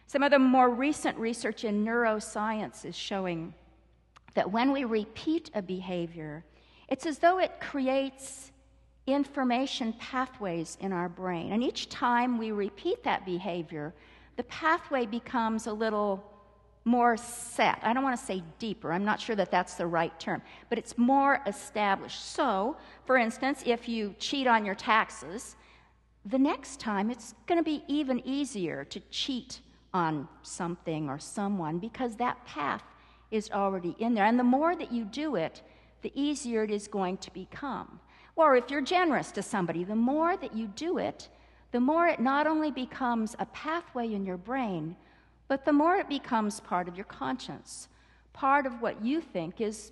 Some 0.05 0.21
of 0.21 0.29
the 0.29 0.37
more 0.37 0.69
recent 0.69 1.17
research 1.17 1.63
in 1.63 1.83
neuroscience 1.83 2.85
is 2.85 2.95
showing 2.95 3.55
that 4.35 4.51
when 4.51 4.71
we 4.71 4.83
repeat 4.83 5.49
a 5.55 5.63
behavior, 5.63 6.45
it's 6.87 7.07
as 7.07 7.17
though 7.17 7.39
it 7.39 7.59
creates 7.59 8.51
information 9.13 9.93
pathways 9.93 10.77
in 10.81 10.91
our 10.91 11.09
brain. 11.09 11.51
And 11.51 11.63
each 11.63 11.89
time 11.89 12.37
we 12.37 12.51
repeat 12.51 13.03
that 13.03 13.25
behavior, 13.25 13.93
the 14.37 14.43
pathway 14.43 15.05
becomes 15.05 15.67
a 15.67 15.73
little 15.73 16.23
more 16.85 17.17
set. 17.17 17.79
I 17.83 17.93
don't 17.93 18.03
want 18.03 18.19
to 18.19 18.25
say 18.25 18.41
deeper, 18.57 18.91
I'm 18.91 19.05
not 19.05 19.19
sure 19.19 19.35
that 19.35 19.51
that's 19.51 19.75
the 19.75 19.85
right 19.85 20.17
term, 20.19 20.41
but 20.69 20.77
it's 20.77 20.97
more 20.97 21.41
established. 21.45 22.33
So, 22.33 22.77
for 23.05 23.17
instance, 23.17 23.63
if 23.65 23.87
you 23.87 24.15
cheat 24.17 24.47
on 24.47 24.65
your 24.65 24.75
taxes, 24.75 25.55
the 26.25 26.39
next 26.39 26.79
time 26.79 27.09
it's 27.09 27.35
going 27.47 27.59
to 27.59 27.63
be 27.63 27.83
even 27.87 28.25
easier 28.25 28.85
to 28.85 28.99
cheat 29.11 29.59
on 29.93 30.27
something 30.41 31.09
or 31.09 31.19
someone 31.19 31.79
because 31.79 32.15
that 32.15 32.43
path 32.45 32.83
is 33.31 33.49
already 33.51 33.95
in 33.99 34.13
there. 34.13 34.25
And 34.25 34.39
the 34.39 34.43
more 34.43 34.75
that 34.75 34.91
you 34.91 35.05
do 35.05 35.35
it, 35.35 35.61
the 36.01 36.11
easier 36.15 36.63
it 36.63 36.71
is 36.71 36.87
going 36.87 37.17
to 37.17 37.31
become. 37.33 37.99
Or 38.39 38.55
if 38.55 38.71
you're 38.71 38.79
generous 38.79 39.33
to 39.33 39.43
somebody, 39.43 39.83
the 39.83 39.97
more 39.97 40.37
that 40.37 40.55
you 40.55 40.67
do 40.67 40.97
it, 40.97 41.27
the 41.73 41.81
more 41.81 42.07
it 42.07 42.21
not 42.21 42.47
only 42.47 42.71
becomes 42.71 43.35
a 43.37 43.45
pathway 43.47 44.13
in 44.13 44.25
your 44.25 44.37
brain, 44.37 44.95
but 45.49 45.65
the 45.65 45.73
more 45.73 45.97
it 45.97 46.07
becomes 46.07 46.61
part 46.61 46.87
of 46.87 46.95
your 46.95 47.03
conscience, 47.03 47.89
part 48.31 48.65
of 48.65 48.81
what 48.81 49.03
you 49.03 49.19
think 49.19 49.59
is 49.59 49.91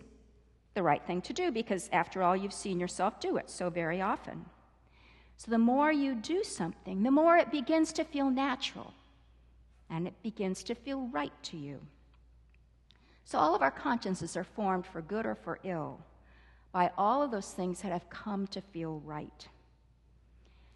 the 0.76 0.82
right 0.82 1.06
thing 1.06 1.22
to 1.24 1.34
do, 1.34 1.52
because 1.52 1.90
after 1.92 2.24
all, 2.24 2.38
you've 2.38 2.54
seen 2.54 2.80
yourself 2.80 3.20
do 3.20 3.36
it 3.36 3.50
so 3.50 3.70
very 3.70 4.00
often. 4.02 4.46
So 5.36 5.52
the 5.52 5.58
more 5.58 5.92
you 5.92 6.16
do 6.16 6.42
something, 6.42 7.04
the 7.04 7.12
more 7.12 7.36
it 7.36 7.52
begins 7.52 7.92
to 7.94 8.06
feel 8.06 8.30
natural 8.30 8.94
and 9.90 10.08
it 10.08 10.24
begins 10.24 10.64
to 10.64 10.74
feel 10.74 11.10
right 11.12 11.34
to 11.44 11.58
you. 11.58 11.82
So 13.26 13.40
all 13.40 13.54
of 13.54 13.62
our 13.62 13.72
consciences 13.72 14.38
are 14.38 14.46
formed 14.46 14.86
for 14.86 15.02
good 15.02 15.26
or 15.26 15.36
for 15.36 15.60
ill 15.66 16.00
by 16.72 16.92
all 16.98 17.24
of 17.24 17.32
those 17.32 17.52
things 17.52 17.82
that 17.82 17.92
have 17.92 18.10
come 18.10 18.48
to 18.48 18.62
feel 18.62 19.02
right. 19.06 19.48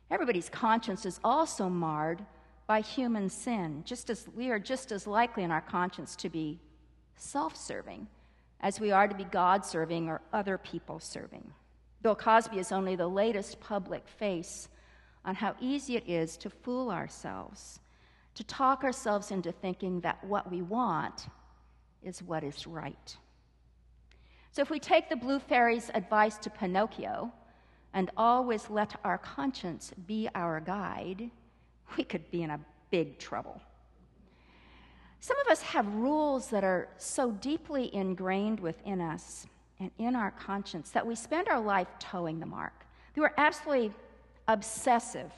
Everybody's 0.09 0.49
conscience 0.49 1.05
is 1.05 1.19
also 1.23 1.69
marred 1.69 2.25
by 2.67 2.81
human 2.81 3.29
sin, 3.29 3.83
just 3.85 4.09
as 4.09 4.27
we 4.35 4.49
are 4.49 4.59
just 4.59 4.91
as 4.91 5.07
likely 5.07 5.43
in 5.43 5.51
our 5.51 5.61
conscience 5.61 6.15
to 6.17 6.29
be 6.29 6.59
self 7.15 7.55
serving 7.55 8.07
as 8.61 8.79
we 8.79 8.91
are 8.91 9.07
to 9.07 9.15
be 9.15 9.23
God 9.25 9.65
serving 9.65 10.07
or 10.07 10.21
other 10.31 10.57
people 10.57 10.99
serving. 10.99 11.51
Bill 12.01 12.15
Cosby 12.15 12.59
is 12.59 12.71
only 12.71 12.95
the 12.95 13.07
latest 13.07 13.59
public 13.59 14.07
face 14.07 14.69
on 15.23 15.35
how 15.35 15.55
easy 15.59 15.95
it 15.95 16.07
is 16.07 16.37
to 16.37 16.49
fool 16.49 16.89
ourselves, 16.89 17.79
to 18.35 18.43
talk 18.43 18.83
ourselves 18.83 19.31
into 19.31 19.51
thinking 19.51 20.01
that 20.01 20.23
what 20.23 20.49
we 20.51 20.61
want 20.61 21.27
is 22.03 22.23
what 22.23 22.43
is 22.43 22.65
right. 22.65 23.17
So 24.51 24.61
if 24.61 24.69
we 24.69 24.79
take 24.79 25.07
the 25.07 25.15
Blue 25.15 25.39
Fairy's 25.39 25.89
advice 25.93 26.37
to 26.39 26.49
Pinocchio 26.49 27.31
and 27.93 28.11
always 28.17 28.69
let 28.69 28.99
our 29.05 29.17
conscience 29.17 29.93
be 30.07 30.27
our 30.35 30.59
guide, 30.59 31.31
we 31.97 32.03
could 32.03 32.29
be 32.31 32.43
in 32.43 32.49
a 32.49 32.59
big 32.89 33.17
trouble. 33.17 33.61
Some 35.21 35.39
of 35.39 35.47
us 35.47 35.61
have 35.61 35.87
rules 35.93 36.49
that 36.49 36.63
are 36.63 36.89
so 36.97 37.31
deeply 37.31 37.93
ingrained 37.95 38.59
within 38.59 38.99
us 38.99 39.45
and 39.79 39.89
in 39.97 40.15
our 40.15 40.31
conscience 40.31 40.89
that 40.89 41.05
we 41.05 41.15
spend 41.15 41.47
our 41.47 41.61
life 41.61 41.87
toeing 41.99 42.39
the 42.39 42.45
mark. 42.45 42.73
We 43.15 43.23
are 43.23 43.33
absolutely 43.37 43.93
obsessive 44.47 45.31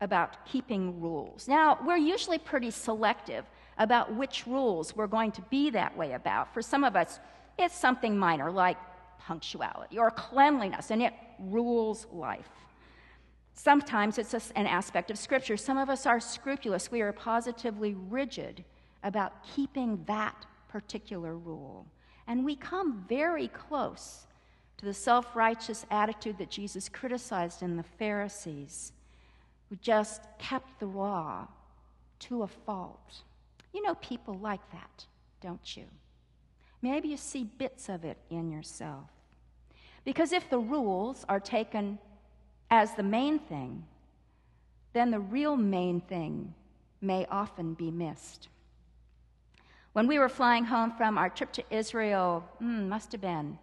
about 0.00 0.44
keeping 0.46 1.00
rules. 1.00 1.48
Now, 1.48 1.78
we're 1.84 1.96
usually 1.96 2.38
pretty 2.38 2.70
selective 2.70 3.44
about 3.78 4.14
which 4.14 4.46
rules 4.46 4.94
we're 4.94 5.06
going 5.06 5.32
to 5.32 5.42
be 5.42 5.70
that 5.70 5.96
way 5.96 6.12
about. 6.12 6.52
For 6.52 6.62
some 6.62 6.84
of 6.84 6.94
us, 6.94 7.18
it's 7.58 7.76
something 7.76 8.18
minor 8.18 8.50
like 8.50 8.76
punctuality 9.18 9.98
or 9.98 10.10
cleanliness, 10.10 10.90
and 10.90 11.02
it 11.02 11.12
rules 11.38 12.06
life. 12.12 12.48
Sometimes 13.54 14.18
it's 14.18 14.34
an 14.34 14.66
aspect 14.66 15.10
of 15.10 15.18
Scripture. 15.18 15.56
Some 15.56 15.78
of 15.78 15.90
us 15.90 16.06
are 16.06 16.20
scrupulous. 16.20 16.90
We 16.90 17.02
are 17.02 17.12
positively 17.12 17.94
rigid 17.94 18.64
about 19.02 19.44
keeping 19.44 20.02
that 20.06 20.46
particular 20.68 21.36
rule. 21.36 21.86
And 22.26 22.44
we 22.44 22.56
come 22.56 23.04
very 23.08 23.48
close 23.48 24.26
to 24.78 24.86
the 24.86 24.94
self 24.94 25.36
righteous 25.36 25.84
attitude 25.90 26.38
that 26.38 26.50
Jesus 26.50 26.88
criticized 26.88 27.62
in 27.62 27.76
the 27.76 27.82
Pharisees, 27.82 28.92
who 29.68 29.76
just 29.76 30.22
kept 30.38 30.80
the 30.80 30.86
law 30.86 31.46
to 32.20 32.42
a 32.42 32.46
fault. 32.46 33.22
You 33.72 33.82
know 33.82 33.94
people 33.96 34.34
like 34.34 34.60
that, 34.72 35.06
don't 35.40 35.76
you? 35.76 35.84
Maybe 36.82 37.08
you 37.08 37.16
see 37.16 37.44
bits 37.44 37.88
of 37.88 38.04
it 38.04 38.18
in 38.28 38.50
yourself. 38.50 39.08
Because 40.04 40.32
if 40.32 40.50
the 40.50 40.58
rules 40.58 41.24
are 41.28 41.38
taken 41.38 41.98
as 42.70 42.94
the 42.94 43.04
main 43.04 43.38
thing, 43.38 43.84
then 44.92 45.12
the 45.12 45.20
real 45.20 45.56
main 45.56 46.00
thing 46.00 46.54
may 47.00 47.24
often 47.30 47.74
be 47.74 47.90
missed. 47.90 48.48
When 49.92 50.06
we 50.06 50.18
were 50.18 50.28
flying 50.28 50.64
home 50.64 50.90
from 50.92 51.18
our 51.18 51.28
trip 51.28 51.52
to 51.52 51.64
Israel, 51.70 52.44
hmm, 52.58 52.88
must 52.88 53.12
have 53.12 53.20
been 53.20 53.58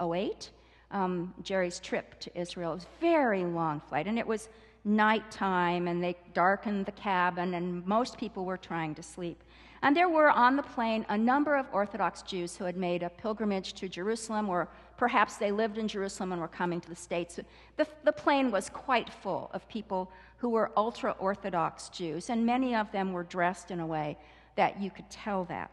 08, 0.00 0.50
um, 0.90 1.34
Jerry's 1.42 1.78
trip 1.78 2.18
to 2.20 2.38
Israel. 2.38 2.72
It 2.72 2.76
was 2.76 2.84
a 2.84 3.00
very 3.00 3.44
long 3.44 3.80
flight, 3.80 4.06
and 4.06 4.18
it 4.18 4.26
was 4.26 4.48
nighttime, 4.84 5.86
and 5.86 6.02
they 6.02 6.16
darkened 6.32 6.86
the 6.86 6.92
cabin, 6.92 7.54
and 7.54 7.86
most 7.86 8.18
people 8.18 8.44
were 8.44 8.56
trying 8.56 8.94
to 8.94 9.02
sleep. 9.02 9.43
And 9.84 9.94
there 9.94 10.08
were 10.08 10.30
on 10.30 10.56
the 10.56 10.62
plane 10.62 11.04
a 11.10 11.18
number 11.18 11.58
of 11.58 11.66
Orthodox 11.70 12.22
Jews 12.22 12.56
who 12.56 12.64
had 12.64 12.74
made 12.74 13.02
a 13.02 13.10
pilgrimage 13.10 13.74
to 13.74 13.86
Jerusalem, 13.86 14.48
or 14.48 14.66
perhaps 14.96 15.36
they 15.36 15.52
lived 15.52 15.76
in 15.76 15.88
Jerusalem 15.88 16.32
and 16.32 16.40
were 16.40 16.48
coming 16.48 16.80
to 16.80 16.88
the 16.88 16.96
States. 16.96 17.38
The, 17.76 17.86
the 18.02 18.10
plane 18.10 18.50
was 18.50 18.70
quite 18.70 19.12
full 19.12 19.50
of 19.52 19.68
people 19.68 20.10
who 20.38 20.48
were 20.48 20.72
ultra 20.74 21.14
Orthodox 21.18 21.90
Jews, 21.90 22.30
and 22.30 22.46
many 22.46 22.74
of 22.74 22.90
them 22.92 23.12
were 23.12 23.24
dressed 23.24 23.70
in 23.70 23.78
a 23.78 23.86
way 23.86 24.16
that 24.56 24.80
you 24.80 24.90
could 24.90 25.10
tell 25.10 25.44
that. 25.44 25.70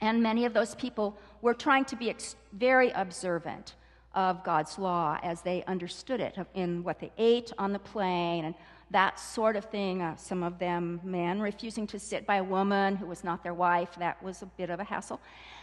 And 0.00 0.22
many 0.22 0.46
of 0.46 0.54
those 0.54 0.74
people 0.74 1.14
were 1.42 1.52
trying 1.52 1.84
to 1.86 1.96
be 1.96 2.08
ex- 2.08 2.36
very 2.54 2.90
observant 2.92 3.74
of 4.14 4.42
God's 4.42 4.78
law 4.78 5.18
as 5.22 5.42
they 5.42 5.62
understood 5.64 6.20
it 6.22 6.38
in 6.54 6.82
what 6.82 6.98
they 6.98 7.12
ate 7.18 7.52
on 7.58 7.74
the 7.74 7.78
plane 7.80 8.46
and 8.46 8.54
that 8.90 9.20
sort 9.20 9.56
of 9.56 9.64
thing. 9.66 10.02
Uh, 10.02 10.16
some 10.16 10.42
of 10.42 10.58
them, 10.58 11.00
men, 11.04 11.40
refusing 11.40 11.86
to 11.88 11.98
sit 11.98 12.26
by 12.26 12.36
a 12.36 12.44
woman 12.44 12.96
who 12.96 13.06
was 13.06 13.22
not 13.22 13.42
their 13.42 13.54
wife. 13.54 13.90
That 13.98 14.22
was 14.22 14.42
a 14.42 14.46
bit 14.46 14.70
of 14.70 14.80
a 14.80 14.84
hassle. 14.84 15.20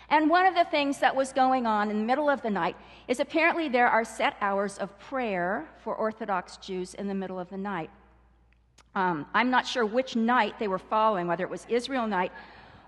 And 0.10 0.30
one 0.30 0.46
of 0.46 0.56
the 0.56 0.64
things 0.66 1.00
that 1.00 1.14
was 1.16 1.34
going 1.34 1.66
on 1.66 1.92
in 1.92 1.98
the 1.98 2.06
middle 2.06 2.30
of 2.30 2.42
the 2.42 2.50
night 2.50 2.78
is 3.08 3.20
apparently 3.20 3.68
there 3.68 3.90
are 3.90 4.06
set 4.06 4.38
hours 4.40 4.78
of 4.78 4.98
prayer 5.00 5.68
for 5.84 5.96
Orthodox 5.96 6.58
Jews 6.58 6.94
in 6.94 7.08
the 7.08 7.14
middle 7.14 7.40
of 7.40 7.50
the 7.50 7.58
night. 7.58 7.90
Um, 8.96 9.26
I'm 9.34 9.52
not 9.52 9.68
sure 9.68 9.86
which 9.86 10.16
night 10.16 10.58
they 10.60 10.70
were 10.70 10.80
following, 10.80 11.28
whether 11.28 11.44
it 11.44 11.50
was 11.50 11.66
Israel 11.70 12.08
night 12.08 12.32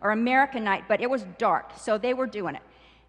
or 0.01 0.11
American 0.11 0.63
night, 0.63 0.85
but 0.87 1.01
it 1.01 1.09
was 1.09 1.25
dark, 1.37 1.77
so 1.77 1.97
they 1.97 2.13
were 2.13 2.25
doing 2.25 2.55
it. 2.55 2.61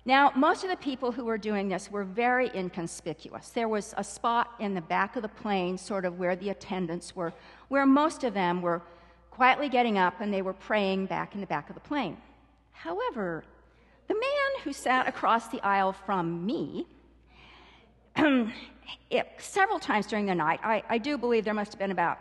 Now, 0.06 0.32
most 0.34 0.64
of 0.64 0.70
the 0.70 0.76
people 0.76 1.12
who 1.12 1.24
were 1.24 1.36
doing 1.36 1.68
this 1.68 1.90
were 1.90 2.04
very 2.04 2.50
inconspicuous. 2.54 3.50
There 3.50 3.68
was 3.68 3.94
a 3.98 4.04
spot 4.04 4.54
in 4.58 4.74
the 4.74 4.80
back 4.80 5.16
of 5.16 5.22
the 5.22 5.28
plane, 5.28 5.76
sort 5.76 6.04
of 6.04 6.18
where 6.18 6.34
the 6.34 6.48
attendants 6.48 7.14
were, 7.14 7.34
where 7.68 7.84
most 7.84 8.24
of 8.24 8.32
them 8.32 8.62
were 8.62 8.82
quietly 9.30 9.68
getting 9.68 9.98
up 9.98 10.20
and 10.20 10.32
they 10.32 10.42
were 10.42 10.54
praying 10.54 11.06
back 11.06 11.34
in 11.34 11.40
the 11.40 11.46
back 11.46 11.68
of 11.68 11.74
the 11.74 11.80
plane. 11.80 12.16
However, 12.72 13.44
the 14.08 14.14
man 14.14 14.64
who 14.64 14.72
sat 14.72 15.06
across 15.06 15.48
the 15.48 15.60
aisle 15.60 15.92
from 15.92 16.44
me, 16.46 16.86
it, 18.16 19.28
several 19.38 19.78
times 19.78 20.06
during 20.06 20.24
the 20.24 20.34
night, 20.34 20.60
I, 20.62 20.82
I 20.88 20.98
do 20.98 21.18
believe 21.18 21.44
there 21.44 21.54
must 21.54 21.72
have 21.72 21.78
been 21.78 21.90
about 21.90 22.18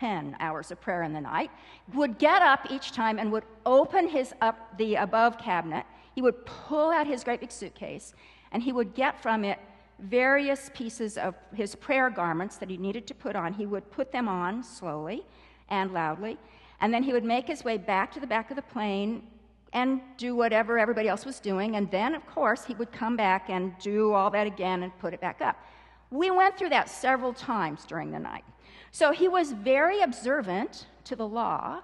10 0.00 0.36
hours 0.40 0.70
of 0.70 0.80
prayer 0.80 1.02
in 1.02 1.12
the 1.12 1.20
night, 1.20 1.50
would 1.94 2.18
get 2.18 2.42
up 2.42 2.70
each 2.70 2.92
time 2.92 3.18
and 3.18 3.32
would 3.32 3.44
open 3.64 4.08
his 4.08 4.34
up 4.40 4.76
the 4.76 4.96
above 4.96 5.38
cabinet. 5.38 5.86
He 6.16 6.22
would 6.22 6.46
pull 6.46 6.90
out 6.90 7.06
his 7.06 7.22
great 7.22 7.40
big 7.40 7.52
suitcase 7.52 8.14
and 8.50 8.62
he 8.62 8.72
would 8.72 8.94
get 8.94 9.20
from 9.22 9.44
it 9.44 9.58
various 9.98 10.70
pieces 10.74 11.18
of 11.18 11.34
his 11.54 11.74
prayer 11.74 12.08
garments 12.08 12.56
that 12.56 12.70
he 12.70 12.78
needed 12.78 13.06
to 13.08 13.14
put 13.14 13.36
on. 13.36 13.52
He 13.52 13.66
would 13.66 13.90
put 13.90 14.12
them 14.12 14.26
on 14.26 14.62
slowly 14.62 15.26
and 15.68 15.92
loudly, 15.92 16.38
and 16.80 16.92
then 16.92 17.02
he 17.02 17.12
would 17.12 17.24
make 17.24 17.46
his 17.46 17.64
way 17.64 17.76
back 17.76 18.12
to 18.12 18.20
the 18.20 18.26
back 18.26 18.48
of 18.50 18.56
the 18.56 18.62
plane 18.62 19.26
and 19.74 20.00
do 20.16 20.34
whatever 20.34 20.78
everybody 20.78 21.06
else 21.06 21.26
was 21.26 21.38
doing. 21.38 21.76
And 21.76 21.90
then, 21.90 22.14
of 22.14 22.26
course, 22.26 22.64
he 22.64 22.72
would 22.74 22.92
come 22.92 23.14
back 23.14 23.50
and 23.50 23.76
do 23.78 24.14
all 24.14 24.30
that 24.30 24.46
again 24.46 24.84
and 24.84 24.98
put 24.98 25.12
it 25.12 25.20
back 25.20 25.42
up. 25.42 25.62
We 26.10 26.30
went 26.30 26.56
through 26.56 26.70
that 26.70 26.88
several 26.88 27.34
times 27.34 27.84
during 27.84 28.10
the 28.10 28.18
night. 28.18 28.44
So 28.90 29.12
he 29.12 29.28
was 29.28 29.52
very 29.52 30.00
observant 30.00 30.86
to 31.04 31.14
the 31.14 31.28
law, 31.28 31.82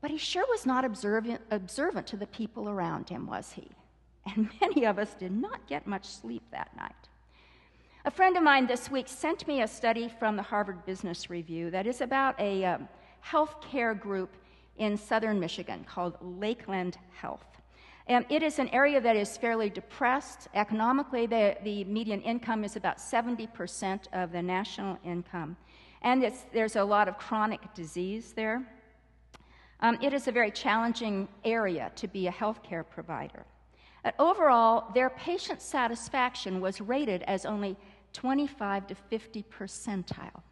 but 0.00 0.10
he 0.10 0.18
sure 0.18 0.46
was 0.48 0.66
not 0.66 0.84
observant, 0.84 1.40
observant 1.50 2.06
to 2.08 2.16
the 2.16 2.26
people 2.26 2.68
around 2.68 3.08
him, 3.08 3.26
was 3.26 3.52
he? 3.52 3.68
And 4.36 4.50
many 4.60 4.84
of 4.84 4.98
us 4.98 5.14
did 5.14 5.32
not 5.32 5.66
get 5.66 5.86
much 5.86 6.04
sleep 6.04 6.42
that 6.50 6.76
night. 6.76 7.08
A 8.04 8.10
friend 8.10 8.36
of 8.36 8.42
mine 8.42 8.66
this 8.66 8.90
week 8.90 9.08
sent 9.08 9.46
me 9.46 9.62
a 9.62 9.66
study 9.66 10.08
from 10.08 10.36
the 10.36 10.42
Harvard 10.42 10.84
Business 10.86 11.28
Review 11.28 11.70
that 11.70 11.86
is 11.86 12.00
about 12.00 12.38
a 12.38 12.64
um, 12.64 12.88
health 13.20 13.60
care 13.60 13.94
group 13.94 14.30
in 14.78 14.96
southern 14.96 15.38
Michigan 15.38 15.84
called 15.84 16.16
Lakeland 16.20 16.96
Health. 17.12 17.44
And 18.06 18.24
it 18.28 18.42
is 18.42 18.58
an 18.58 18.68
area 18.70 19.00
that 19.00 19.16
is 19.16 19.36
fairly 19.36 19.70
depressed. 19.70 20.48
Economically, 20.54 21.26
the, 21.26 21.56
the 21.62 21.84
median 21.84 22.22
income 22.22 22.64
is 22.64 22.76
about 22.76 22.96
70% 22.98 24.00
of 24.12 24.32
the 24.32 24.42
national 24.42 24.98
income. 25.04 25.56
And 26.02 26.32
there's 26.52 26.76
a 26.76 26.84
lot 26.84 27.06
of 27.06 27.18
chronic 27.18 27.72
disease 27.74 28.32
there. 28.32 28.66
Um, 29.80 29.98
it 30.02 30.12
is 30.12 30.28
a 30.28 30.32
very 30.32 30.50
challenging 30.50 31.28
area 31.44 31.90
to 31.96 32.08
be 32.08 32.26
a 32.26 32.32
healthcare 32.32 32.84
provider. 32.88 33.44
But 34.04 34.14
overall, 34.18 34.92
their 34.94 35.10
patient 35.10 35.60
satisfaction 35.60 36.60
was 36.60 36.80
rated 36.80 37.22
as 37.22 37.44
only 37.44 37.76
25 38.12 38.86
to 38.88 38.94
50 38.94 39.44
percentile. 39.44 40.42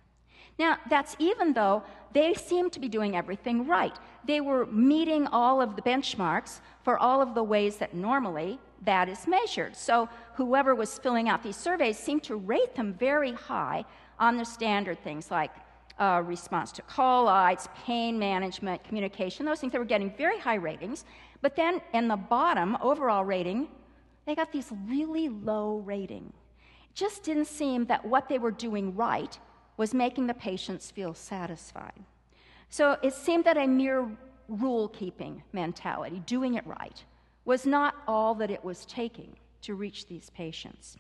Now, 0.59 0.79
that's 0.91 1.15
even 1.19 1.53
though 1.53 1.83
they 2.13 2.35
seemed 2.35 2.73
to 2.73 2.81
be 2.81 2.89
doing 2.89 3.17
everything 3.17 3.67
right. 3.67 3.97
They 4.25 4.41
were 4.41 4.67
meeting 4.67 5.27
all 5.29 5.61
of 5.63 5.77
the 5.77 5.83
benchmarks 5.83 6.61
for 6.83 6.99
all 6.99 7.23
of 7.23 7.35
the 7.35 7.45
ways 7.45 7.77
that 7.77 7.95
normally 7.95 8.59
that 8.85 9.09
is 9.09 9.27
measured. 9.27 9.77
So, 9.77 10.09
whoever 10.35 10.75
was 10.75 10.99
filling 10.99 11.29
out 11.29 11.43
these 11.43 11.57
surveys 11.57 11.99
seemed 11.99 12.25
to 12.25 12.37
rate 12.37 12.75
them 12.75 12.95
very 12.95 13.33
high 13.33 13.85
on 14.19 14.37
the 14.37 14.45
standard 14.45 15.03
things 15.05 15.31
like 15.31 15.51
uh, 15.99 16.23
response 16.25 16.73
to 16.73 16.83
call 16.83 17.25
lights, 17.25 17.69
pain 17.85 18.19
management, 18.19 18.83
communication, 18.85 19.45
those 19.45 19.61
things. 19.61 19.73
They 19.73 19.79
were 19.79 19.85
getting 19.85 20.13
very 20.17 20.39
high 20.39 20.55
ratings. 20.55 21.05
But 21.41 21.57
then 21.57 21.81
in 21.93 22.09
the 22.09 22.17
bottom, 22.17 22.77
overall 22.81 23.25
rating, 23.25 23.69
they 24.27 24.35
got 24.35 24.53
these 24.53 24.71
really 24.87 25.29
low 25.29 25.79
rating. 25.79 26.33
It 26.91 26.95
just 26.95 27.23
didn't 27.23 27.47
seem 27.47 27.87
that 27.87 28.05
what 28.05 28.29
they 28.29 28.39
were 28.39 28.51
doing 28.51 28.95
right 28.95 29.39
was 29.77 29.95
making 29.95 30.27
the 30.27 30.35
patients 30.35 30.91
feel 30.91 31.15
satisfied. 31.15 32.05
So 32.69 32.97
it 33.03 33.15
seemed 33.15 33.45
that 33.45 33.57
a 33.57 33.67
mere 33.67 34.09
rule 34.49 34.89
keeping 34.89 35.43
mentality, 35.53 36.23
doing 36.27 36.55
it 36.55 36.67
right, 36.67 37.05
was 37.45 37.65
not 37.65 37.95
all 38.07 38.35
that 38.35 38.51
it 38.51 38.63
was 38.63 38.85
taking 38.85 39.37
to 39.63 39.75
reach 39.75 40.07
these 40.07 40.31
patients. 40.31 40.97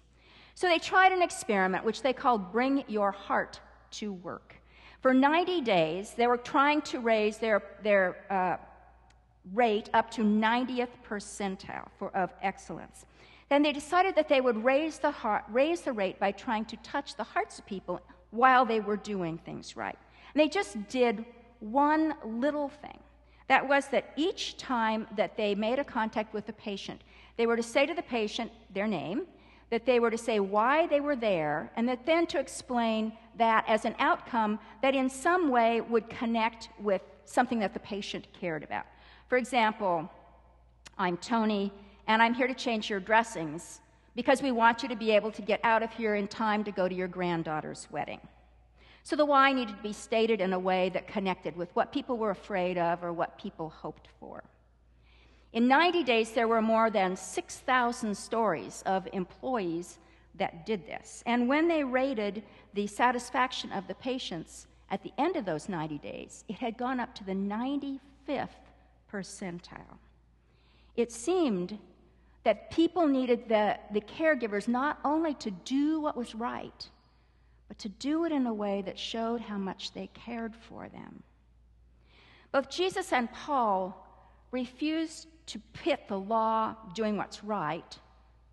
So 0.54 0.66
they 0.66 0.78
tried 0.78 1.12
an 1.12 1.22
experiment 1.22 1.84
which 1.84 2.02
they 2.02 2.12
called 2.12 2.52
Bring 2.52 2.84
Your 2.88 3.12
Heart 3.12 3.61
to 3.92 4.12
Work. 4.12 4.58
For 5.00 5.14
90 5.14 5.61
days, 5.61 6.14
they 6.16 6.26
were 6.26 6.37
trying 6.37 6.82
to 6.82 6.98
raise 6.98 7.38
their, 7.38 7.62
their 7.82 8.16
uh, 8.30 8.56
rate 9.54 9.88
up 9.94 10.11
to 10.12 10.22
90th 10.22 10.88
percentile 11.08 11.87
for, 11.98 12.14
of 12.16 12.30
excellence. 12.42 13.06
Then 13.48 13.62
they 13.62 13.72
decided 13.72 14.14
that 14.16 14.28
they 14.28 14.40
would 14.40 14.62
raise 14.62 14.98
the, 14.98 15.11
heart, 15.11 15.44
raise 15.50 15.82
the 15.82 15.92
rate 15.92 16.18
by 16.18 16.32
trying 16.32 16.64
to 16.66 16.76
touch 16.78 17.16
the 17.16 17.24
hearts 17.24 17.58
of 17.58 17.66
people 17.66 18.00
while 18.30 18.66
they 18.66 18.80
were 18.80 18.96
doing 18.96 19.38
things 19.38 19.76
right. 19.76 19.96
And 20.34 20.40
they 20.40 20.48
just 20.48 20.88
did 20.88 21.24
one 21.61 22.14
little 22.24 22.68
thing. 22.68 22.98
That 23.48 23.66
was 23.66 23.88
that 23.88 24.12
each 24.16 24.58
time 24.58 25.06
that 25.16 25.37
they 25.37 25.54
made 25.54 25.78
a 25.78 25.84
contact 25.84 26.34
with 26.34 26.48
a 26.50 26.52
patient, 26.52 27.00
they 27.38 27.46
were 27.46 27.56
to 27.56 27.62
say 27.62 27.87
to 27.87 27.94
the 27.94 28.02
patient 28.02 28.52
their 28.74 28.87
name, 28.87 29.26
that 29.70 29.85
they 29.85 30.00
were 30.00 30.11
to 30.11 30.18
say 30.18 30.40
why 30.40 30.87
they 30.87 31.00
were 31.00 31.16
there, 31.16 31.70
and 31.76 31.88
that 31.88 32.07
then 32.07 32.26
to 32.26 32.38
explain 32.38 33.12
that 33.37 33.64
as 33.68 33.85
an 33.85 33.94
outcome 33.98 34.59
that 34.83 34.94
in 34.94 35.09
some 35.11 35.50
way 35.50 35.81
would 35.81 36.09
connect 36.09 36.68
with 36.81 37.02
something 37.24 37.59
that 37.59 37.74
the 37.74 37.81
patient 37.81 38.26
cared 38.38 38.62
about. 38.62 38.87
For 39.28 39.37
example, 39.37 40.11
I'm 40.96 41.16
Tony, 41.18 41.72
and 42.07 42.22
I'm 42.22 42.35
here 42.35 42.46
to 42.46 42.54
change 42.54 42.88
your 42.88 43.00
dressings 43.00 43.81
because 44.16 44.42
we 44.42 44.50
want 44.50 44.83
you 44.83 44.88
to 44.88 44.96
be 44.96 45.11
able 45.11 45.31
to 45.31 45.42
get 45.42 45.61
out 45.62 45.83
of 45.83 45.92
here 45.92 46.14
in 46.16 46.26
time 46.26 46.64
to 46.64 46.72
go 46.72 46.88
to 46.88 46.94
your 46.94 47.07
granddaughter's 47.07 47.87
wedding. 47.90 48.20
So 49.04 49.16
the 49.16 49.24
why 49.24 49.52
needed 49.52 49.76
to 49.76 49.83
be 49.83 49.92
stated 49.92 50.40
in 50.40 50.52
a 50.52 50.59
way 50.59 50.88
that 50.90 51.07
connected 51.07 51.57
with 51.57 51.70
what 51.76 51.92
people 51.92 52.18
were 52.18 52.31
afraid 52.31 52.78
of 52.78 53.04
or 53.04 53.12
what 53.12 53.38
people 53.38 53.68
hoped 53.68 54.09
for. 54.18 54.42
In 55.52 55.66
90 55.66 56.04
days, 56.04 56.32
there 56.32 56.48
were 56.48 56.61
more 56.61 56.90
than 56.90 57.16
6,000 57.16 58.16
stories 58.16 58.82
of 58.84 59.08
employees 59.12 59.98
that 60.34 60.66
did 60.66 60.87
this. 60.87 61.22
And 61.26 61.48
when 61.48 61.68
they 61.68 61.82
rated 61.82 62.42
the 62.74 62.87
satisfaction 62.87 63.72
of 63.72 63.87
the 63.88 63.94
patients 63.94 64.66
at 64.90 65.02
the 65.02 65.12
end 65.18 65.37
of 65.37 65.44
those 65.44 65.68
90 65.68 65.98
days, 65.98 66.44
it 66.48 66.56
had 66.56 66.76
gone 66.76 67.00
up 67.00 67.14
to 67.16 67.24
the 67.24 67.32
95th 67.32 68.48
percentile. 69.12 69.98
It 70.96 71.12
seemed 71.12 71.78
that 72.44 72.70
people 72.70 73.06
needed 73.06 73.48
the, 73.48 73.78
the 73.92 74.00
caregivers 74.00 74.68
not 74.68 74.98
only 75.04 75.34
to 75.34 75.50
do 75.50 76.00
what 76.00 76.16
was 76.16 76.34
right, 76.34 76.88
but 77.68 77.78
to 77.78 77.88
do 77.88 78.24
it 78.24 78.32
in 78.32 78.46
a 78.46 78.54
way 78.54 78.82
that 78.82 78.98
showed 78.98 79.40
how 79.40 79.58
much 79.58 79.92
they 79.92 80.08
cared 80.14 80.54
for 80.54 80.88
them. 80.88 81.22
Both 82.52 82.70
Jesus 82.70 83.12
and 83.12 83.30
Paul 83.32 84.06
refused 84.50 85.26
to 85.48 85.58
pit 85.72 86.04
the 86.08 86.18
law, 86.18 86.76
doing 86.94 87.16
what's 87.16 87.42
right, 87.42 87.98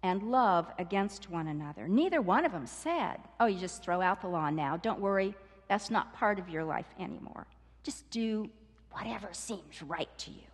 and 0.04 0.24
love 0.24 0.68
against 0.78 1.30
one 1.30 1.48
another. 1.48 1.88
Neither 1.88 2.22
one 2.22 2.46
of 2.46 2.52
them 2.52 2.66
said, 2.66 3.18
Oh, 3.40 3.46
you 3.46 3.60
just 3.60 3.84
throw 3.84 4.02
out 4.02 4.22
the 4.22 4.28
law 4.28 4.50
now. 4.50 4.78
Don't 4.78 5.00
worry, 5.00 5.36
that's 5.68 5.90
not 5.90 6.14
part 6.14 6.40
of 6.40 6.50
your 6.50 6.64
life 6.64 6.88
anymore. 7.00 7.48
Just 7.84 8.10
do 8.10 8.50
whatever 8.92 9.30
seems 9.32 9.82
right 9.82 10.10
to 10.20 10.32
you. 10.32 10.48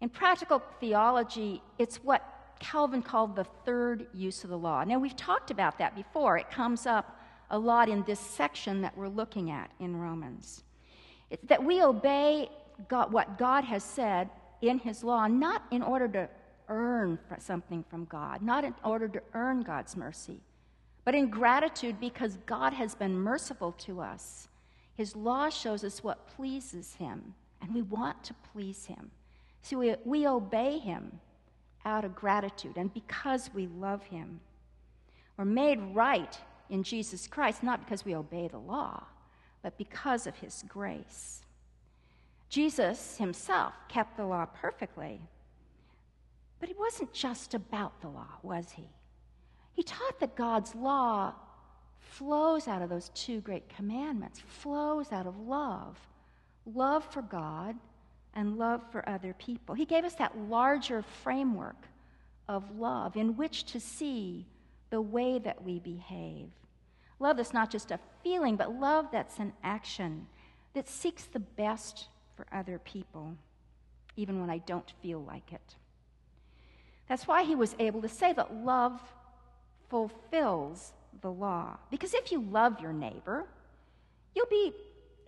In 0.00 0.08
practical 0.08 0.62
theology, 0.80 1.62
it's 1.78 1.96
what 1.96 2.22
Calvin 2.58 3.02
called 3.02 3.34
the 3.34 3.44
third 3.64 4.06
use 4.12 4.44
of 4.44 4.50
the 4.50 4.58
law. 4.58 4.84
Now, 4.84 4.98
we've 4.98 5.16
talked 5.16 5.50
about 5.50 5.78
that 5.78 5.96
before. 5.96 6.38
It 6.38 6.50
comes 6.50 6.86
up 6.86 7.18
a 7.50 7.58
lot 7.58 7.88
in 7.88 8.02
this 8.04 8.20
section 8.20 8.80
that 8.82 8.96
we're 8.96 9.08
looking 9.08 9.50
at 9.50 9.70
in 9.80 9.96
Romans. 9.96 10.64
It's 11.30 11.42
that 11.46 11.62
we 11.62 11.82
obey 11.82 12.48
God, 12.88 13.12
what 13.12 13.38
God 13.38 13.64
has 13.64 13.82
said 13.82 14.28
in 14.62 14.78
His 14.78 15.04
law, 15.04 15.26
not 15.26 15.64
in 15.70 15.82
order 15.82 16.08
to 16.08 16.28
earn 16.68 17.18
something 17.38 17.84
from 17.90 18.06
God, 18.06 18.40
not 18.40 18.64
in 18.64 18.74
order 18.84 19.08
to 19.08 19.22
earn 19.34 19.60
God's 19.62 19.96
mercy, 19.96 20.40
but 21.04 21.14
in 21.14 21.28
gratitude 21.28 22.00
because 22.00 22.38
God 22.46 22.72
has 22.72 22.94
been 22.94 23.14
merciful 23.14 23.72
to 23.72 24.00
us. 24.00 24.48
His 24.94 25.16
law 25.16 25.50
shows 25.50 25.84
us 25.84 26.02
what 26.02 26.28
pleases 26.28 26.94
Him, 26.94 27.34
and 27.60 27.74
we 27.74 27.82
want 27.82 28.22
to 28.24 28.34
please 28.52 28.86
Him. 28.86 29.10
So 29.62 29.78
we, 29.78 29.94
we 30.04 30.26
obey 30.26 30.78
Him 30.78 31.20
out 31.84 32.04
of 32.04 32.14
gratitude 32.14 32.76
and 32.76 32.92
because 32.94 33.50
we 33.52 33.66
love 33.66 34.04
Him. 34.04 34.40
We're 35.36 35.44
made 35.44 35.80
right 35.94 36.38
in 36.70 36.82
Jesus 36.82 37.26
Christ, 37.26 37.62
not 37.62 37.84
because 37.84 38.04
we 38.04 38.14
obey 38.14 38.48
the 38.48 38.58
law, 38.58 39.04
but 39.62 39.76
because 39.78 40.26
of 40.26 40.36
His 40.36 40.64
grace. 40.68 41.42
Jesus 42.52 43.16
himself 43.16 43.72
kept 43.88 44.18
the 44.18 44.26
law 44.26 44.44
perfectly. 44.44 45.22
But 46.60 46.68
it 46.68 46.78
wasn't 46.78 47.14
just 47.14 47.54
about 47.54 48.02
the 48.02 48.08
law, 48.08 48.28
was 48.42 48.72
he? 48.72 48.90
He 49.72 49.82
taught 49.82 50.20
that 50.20 50.36
God's 50.36 50.74
law 50.74 51.32
flows 51.98 52.68
out 52.68 52.82
of 52.82 52.90
those 52.90 53.08
two 53.14 53.40
great 53.40 53.70
commandments, 53.70 54.38
flows 54.38 55.12
out 55.12 55.26
of 55.26 55.38
love 55.38 55.98
love 56.64 57.04
for 57.10 57.22
God 57.22 57.74
and 58.34 58.56
love 58.56 58.82
for 58.92 59.08
other 59.08 59.34
people. 59.34 59.74
He 59.74 59.84
gave 59.84 60.04
us 60.04 60.14
that 60.16 60.38
larger 60.38 61.02
framework 61.02 61.88
of 62.48 62.78
love 62.78 63.16
in 63.16 63.36
which 63.36 63.64
to 63.64 63.80
see 63.80 64.46
the 64.90 65.00
way 65.00 65.38
that 65.38 65.64
we 65.64 65.80
behave. 65.80 66.50
Love 67.18 67.38
that's 67.38 67.54
not 67.54 67.70
just 67.70 67.90
a 67.90 67.98
feeling, 68.22 68.56
but 68.56 68.78
love 68.78 69.06
that's 69.10 69.38
an 69.38 69.52
action 69.64 70.26
that 70.74 70.88
seeks 70.88 71.24
the 71.24 71.40
best 71.40 72.08
for 72.36 72.46
other 72.52 72.78
people, 72.78 73.36
even 74.16 74.40
when 74.40 74.50
I 74.50 74.58
don't 74.58 74.92
feel 75.02 75.22
like 75.22 75.52
it. 75.52 75.76
That's 77.08 77.26
why 77.26 77.44
he 77.44 77.54
was 77.54 77.74
able 77.78 78.02
to 78.02 78.08
say 78.08 78.32
that 78.32 78.54
love 78.54 79.00
fulfills 79.88 80.92
the 81.20 81.30
law. 81.30 81.76
Because 81.90 82.14
if 82.14 82.32
you 82.32 82.40
love 82.40 82.80
your 82.80 82.92
neighbor, 82.92 83.44
you'll 84.34 84.46
be 84.46 84.72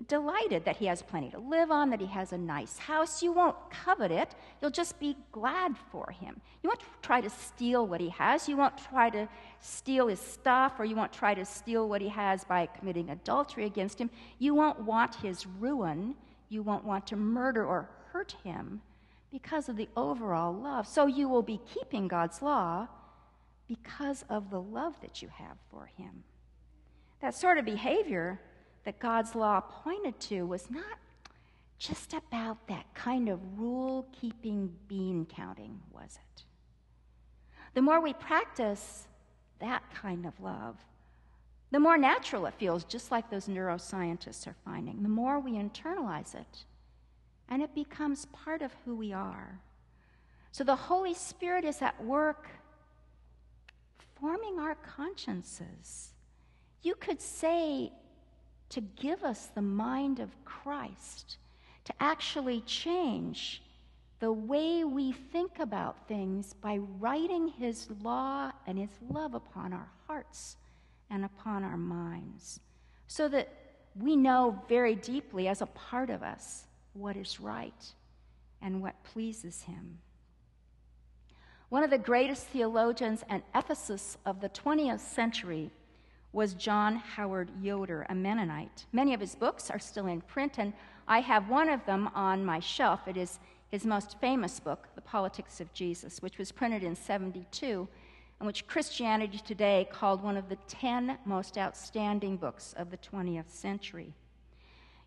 delighted 0.09 0.65
that 0.65 0.77
he 0.77 0.87
has 0.87 1.03
plenty 1.03 1.31
to 1.31 1.39
live 1.39 1.71
on, 1.71 1.91
that 1.91 2.01
he 2.01 2.07
has 2.07 2.33
a 2.33 2.39
nice 2.39 2.79
house. 2.79 3.23
You 3.23 3.33
won't 3.33 3.57
covet 3.71 4.11
it. 4.11 4.35
You'll 4.61 4.71
just 4.71 4.99
be 4.99 5.17
glad 5.33 5.77
for 5.93 6.11
him. 6.11 6.41
You 6.63 6.69
won't 6.69 6.81
try 7.03 7.21
to 7.21 7.31
steal 7.31 7.87
what 7.87 8.01
he 8.01 8.09
has. 8.11 8.49
You 8.49 8.57
won't 8.57 8.77
try 8.91 9.11
to 9.11 9.29
steal 9.61 10.09
his 10.09 10.21
stuff, 10.21 10.75
or 10.79 10.85
you 10.85 10.97
won't 10.97 11.13
try 11.13 11.35
to 11.35 11.45
steal 11.45 11.89
what 11.89 12.01
he 12.01 12.09
has 12.09 12.45
by 12.45 12.67
committing 12.67 13.11
adultery 13.11 13.67
against 13.67 14.01
him. 14.01 14.11
You 14.39 14.55
won't 14.55 14.81
want 14.81 15.15
his 15.17 15.47
ruin 15.47 16.15
you 16.49 16.63
won't 16.63 16.85
want 16.85 17.07
to 17.09 17.17
murder 17.17 17.65
or 17.65 17.89
hurt 18.13 18.37
him 18.45 18.83
because 19.31 19.69
of 19.69 19.77
the 19.77 19.89
overall 19.97 20.53
love. 20.53 20.87
So 20.87 21.07
you 21.07 21.29
will 21.29 21.43
be 21.43 21.61
keeping 21.73 22.07
God's 22.07 22.41
law 22.41 22.89
because 23.67 24.25
of 24.29 24.51
the 24.51 24.61
love 24.61 25.01
that 25.01 25.23
you 25.23 25.29
have 25.29 25.57
for 25.71 25.87
him. 25.87 26.25
That 27.21 27.35
sort 27.35 27.59
of 27.59 27.65
behavior 27.65 28.41
that 28.85 28.99
God's 28.99 29.35
law 29.35 29.61
pointed 29.61 30.21
to 30.21 30.47
was 30.47 30.71
not 30.71 30.99
just 31.79 32.15
about 32.15 32.67
that 32.69 32.95
kind 32.95 33.29
of 33.29 33.41
rule 33.59 34.07
keeping 34.13 34.71
bean 34.89 35.27
counting, 35.27 35.81
was 35.93 36.19
it? 36.37 36.43
The 37.75 37.83
more 37.83 38.01
we 38.01 38.13
practice 38.13 39.09
that 39.59 39.83
kind 39.93 40.27
of 40.27 40.39
love, 40.41 40.77
the 41.75 41.81
more 41.81 41.99
natural 41.99 42.47
it 42.47 42.55
feels, 42.55 42.85
just 42.85 43.11
like 43.11 43.29
those 43.29 43.49
neuroscientists 43.49 44.47
are 44.47 44.55
finding, 44.64 45.03
the 45.03 45.09
more 45.09 45.41
we 45.41 45.55
internalize 45.55 46.37
it, 46.37 46.64
and 47.49 47.61
it 47.61 47.75
becomes 47.75 48.27
part 48.27 48.62
of 48.62 48.70
who 48.85 48.95
we 48.95 49.12
are. 49.12 49.59
So 50.53 50.62
the 50.62 50.77
Holy 50.77 51.14
Spirit 51.14 51.64
is 51.64 51.83
at 51.83 52.01
work 52.05 52.47
forming 54.20 54.61
our 54.61 54.77
consciences. 54.77 56.12
You 56.83 56.95
could 56.95 57.20
say 57.20 57.91
to 58.68 58.81
give 58.81 59.25
us 59.25 59.47
the 59.47 59.61
mind 59.61 60.20
of 60.20 60.31
Christ, 60.45 61.39
to 61.87 61.93
actually 61.99 62.61
change 62.61 63.64
the 64.20 64.33
way 64.33 64.85
we 64.85 65.11
think 65.11 65.59
about 65.59 66.07
things 66.07 66.53
by 66.53 66.77
writing 66.77 67.49
His 67.49 67.89
law 68.01 68.53
and 68.64 68.79
His 68.79 68.97
love 69.11 69.35
upon 69.35 69.72
our 69.72 69.89
hearts 70.07 70.57
and 71.11 71.25
upon 71.25 71.65
our 71.65 71.77
minds, 71.77 72.61
so 73.07 73.29
that 73.29 73.49
we 74.01 74.17
know 74.17 74.61
very 74.69 74.95
deeply 74.95 75.49
as 75.49 75.63
a 75.63 75.67
part 75.67 76.11
of 76.11 76.23
us 76.23 76.65
what 76.95 77.17
is 77.17 77.41
right 77.41 77.93
and 78.61 78.83
what 78.83 79.03
pleases 79.05 79.63
Him. 79.63 79.99
One 81.69 81.83
of 81.83 81.91
the 81.91 81.99
greatest 81.99 82.47
theologians 82.47 83.25
and 83.29 83.43
ethicists 83.55 84.17
of 84.25 84.41
the 84.41 84.49
20th 84.49 85.01
century 85.01 85.71
was 86.33 86.55
John 86.55 86.97
Howard 86.97 87.51
Yoder, 87.63 88.07
a 88.09 88.15
Mennonite. 88.15 88.87
Many 88.93 89.15
of 89.15 89.21
his 89.21 89.35
books 89.35 89.71
are 89.71 89.79
still 89.79 90.07
in 90.07 90.21
print, 90.21 90.59
and 90.59 90.73
I 91.07 91.21
have 91.21 91.49
one 91.49 91.69
of 91.69 91.85
them 91.87 92.09
on 92.15 92.45
my 92.45 92.59
shelf. 92.59 93.07
It 93.07 93.17
is 93.17 93.39
his 93.71 93.85
most 93.85 94.19
famous 94.21 94.59
book, 94.61 94.89
The 94.95 95.01
Politics 95.01 95.61
of 95.61 95.73
Jesus, 95.73 96.23
which 96.23 96.39
was 96.39 96.53
printed 96.53 96.83
in 96.83 96.97
72 96.97 97.89
and 98.39 98.47
which 98.47 98.66
Christianity 98.66 99.39
Today 99.39 99.89
called 99.91 100.22
one 100.22 100.37
of 100.37 100.49
the 100.49 100.59
10 100.68 101.18
most 101.24 101.57
outstanding 101.57 102.37
books 102.37 102.74
of 102.76 102.91
the 102.91 102.99
20th 102.99 103.51
century. 103.51 104.12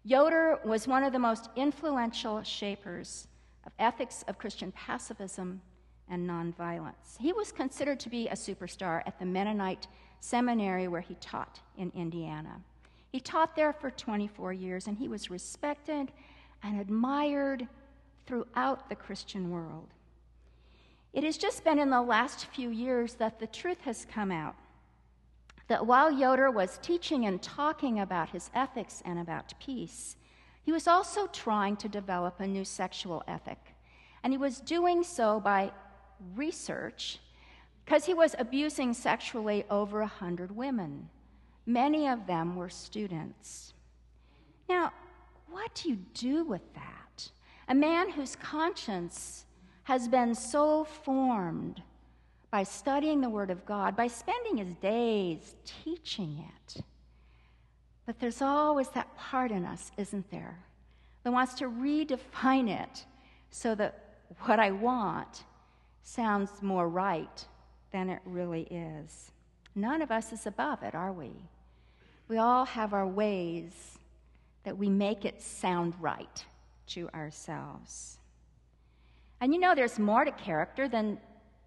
Yoder 0.03 0.59
was 0.63 0.87
one 0.87 1.03
of 1.03 1.11
the 1.11 1.19
most 1.19 1.49
influential 1.55 2.41
shapers 2.43 3.27
of 3.65 3.73
ethics 3.77 4.23
of 4.27 4.37
Christian 4.37 4.71
pacifism 4.71 5.61
and 6.09 6.27
nonviolence. 6.27 7.17
He 7.19 7.33
was 7.33 7.51
considered 7.51 7.99
to 7.99 8.09
be 8.09 8.27
a 8.29 8.33
superstar 8.33 9.01
at 9.05 9.19
the 9.19 9.25
Mennonite 9.25 9.87
seminary 10.19 10.87
where 10.87 11.01
he 11.01 11.15
taught 11.15 11.59
in 11.77 11.91
Indiana. 11.93 12.61
He 13.11 13.19
taught 13.19 13.55
there 13.55 13.73
for 13.73 13.91
24 13.91 14.53
years 14.53 14.87
and 14.87 14.97
he 14.97 15.07
was 15.07 15.29
respected 15.29 16.11
and 16.63 16.79
admired 16.79 17.67
throughout 18.25 18.89
the 18.89 18.95
Christian 18.95 19.51
world. 19.51 19.93
It 21.13 21.23
has 21.23 21.37
just 21.37 21.63
been 21.63 21.79
in 21.79 21.89
the 21.89 22.01
last 22.01 22.45
few 22.47 22.69
years 22.69 23.15
that 23.15 23.39
the 23.39 23.47
truth 23.47 23.81
has 23.81 24.05
come 24.05 24.31
out 24.31 24.55
that 25.67 25.85
while 25.85 26.11
Yoder 26.11 26.49
was 26.49 26.79
teaching 26.81 27.25
and 27.25 27.41
talking 27.41 27.99
about 27.99 28.29
his 28.29 28.49
ethics 28.53 29.01
and 29.05 29.19
about 29.19 29.53
peace, 29.59 30.15
he 30.63 30.71
was 30.71 30.87
also 30.87 31.27
trying 31.27 31.75
to 31.77 31.89
develop 31.89 32.39
a 32.39 32.47
new 32.47 32.65
sexual 32.65 33.23
ethic. 33.27 33.59
And 34.23 34.33
he 34.33 34.37
was 34.37 34.59
doing 34.59 35.03
so 35.03 35.39
by 35.39 35.71
research 36.35 37.19
because 37.85 38.05
he 38.05 38.13
was 38.13 38.35
abusing 38.37 38.93
sexually 38.93 39.65
over 39.69 40.01
a 40.01 40.07
hundred 40.07 40.55
women. 40.55 41.09
Many 41.65 42.07
of 42.07 42.27
them 42.27 42.55
were 42.55 42.69
students. 42.69 43.73
Now, 44.67 44.91
what 45.49 45.73
do 45.75 45.89
you 45.89 45.97
do 46.13 46.43
with 46.43 46.73
that? 46.73 47.29
A 47.69 47.75
man 47.75 48.11
whose 48.11 48.35
conscience 48.35 49.45
has 49.87 50.09
been 50.09 50.35
so 50.35 50.83
formed 50.83 51.81
by 52.51 52.61
studying 52.61 53.21
the 53.21 53.29
Word 53.29 53.49
of 53.49 53.65
God, 53.65 53.95
by 53.95 54.07
spending 54.07 54.57
his 54.57 54.73
days 54.81 55.55
teaching 55.63 56.43
it. 56.45 56.83
But 58.05 58.19
there's 58.19 58.41
always 58.41 58.89
that 58.89 59.15
part 59.15 59.49
in 59.49 59.63
us, 59.63 59.93
isn't 59.95 60.29
there, 60.29 60.59
that 61.23 61.31
wants 61.31 61.53
to 61.53 61.69
redefine 61.69 62.69
it 62.69 63.05
so 63.49 63.75
that 63.75 64.17
what 64.41 64.59
I 64.59 64.71
want 64.71 65.45
sounds 66.03 66.51
more 66.61 66.89
right 66.89 67.45
than 67.93 68.09
it 68.09 68.19
really 68.25 68.63
is. 68.63 69.31
None 69.73 70.01
of 70.01 70.11
us 70.11 70.33
is 70.33 70.45
above 70.45 70.83
it, 70.83 70.95
are 70.95 71.13
we? 71.13 71.31
We 72.27 72.39
all 72.39 72.65
have 72.65 72.93
our 72.93 73.07
ways 73.07 73.99
that 74.65 74.77
we 74.77 74.89
make 74.89 75.23
it 75.23 75.41
sound 75.41 75.93
right 76.01 76.43
to 76.87 77.07
ourselves. 77.13 78.17
And 79.41 79.53
you 79.53 79.59
know, 79.59 79.75
there's 79.75 79.99
more 79.99 80.25
to 80.25 80.31
character 80.31 80.87
than 80.87 81.19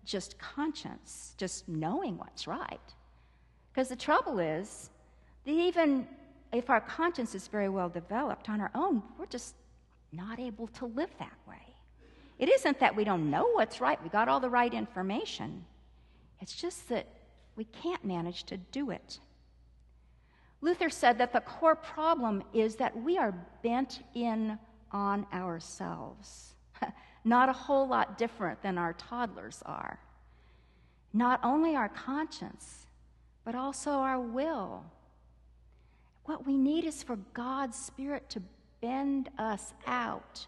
just 0.04 0.38
conscience, 0.38 1.34
just 1.36 1.68
knowing 1.68 2.18
what's 2.18 2.46
right. 2.46 2.80
Because 3.72 3.88
the 3.88 3.96
trouble 3.96 4.38
is 4.38 4.90
that 5.44 5.52
even 5.52 6.06
if 6.52 6.68
our 6.68 6.80
conscience 6.80 7.34
is 7.34 7.46
very 7.46 7.68
well 7.68 7.88
developed 7.88 8.48
on 8.48 8.60
our 8.60 8.70
own, 8.74 9.02
we're 9.18 9.26
just 9.26 9.54
not 10.12 10.40
able 10.40 10.66
to 10.68 10.86
live 10.86 11.10
that 11.18 11.36
way. 11.48 11.56
It 12.38 12.48
isn't 12.48 12.80
that 12.80 12.96
we 12.96 13.04
don't 13.04 13.30
know 13.30 13.50
what's 13.52 13.80
right, 13.80 14.02
we 14.02 14.08
got 14.08 14.28
all 14.28 14.40
the 14.40 14.50
right 14.50 14.72
information. 14.72 15.64
It's 16.40 16.54
just 16.56 16.88
that 16.88 17.06
we 17.54 17.64
can't 17.64 18.04
manage 18.04 18.44
to 18.44 18.56
do 18.56 18.90
it. 18.90 19.18
Luther 20.62 20.90
said 20.90 21.18
that 21.18 21.32
the 21.32 21.40
core 21.40 21.76
problem 21.76 22.42
is 22.52 22.76
that 22.76 22.96
we 23.02 23.16
are 23.18 23.32
bent 23.62 24.02
in 24.14 24.58
on 24.92 25.26
ourselves, 25.32 26.54
not 27.24 27.48
a 27.48 27.52
whole 27.52 27.86
lot 27.86 28.18
different 28.18 28.62
than 28.62 28.78
our 28.78 28.92
toddlers 28.94 29.62
are. 29.66 29.98
Not 31.12 31.40
only 31.42 31.76
our 31.76 31.88
conscience, 31.88 32.86
but 33.44 33.54
also 33.54 33.90
our 33.90 34.20
will. 34.20 34.84
What 36.24 36.46
we 36.46 36.56
need 36.56 36.84
is 36.84 37.02
for 37.02 37.16
God's 37.34 37.76
Spirit 37.76 38.28
to 38.30 38.42
bend 38.80 39.28
us 39.38 39.72
out 39.86 40.46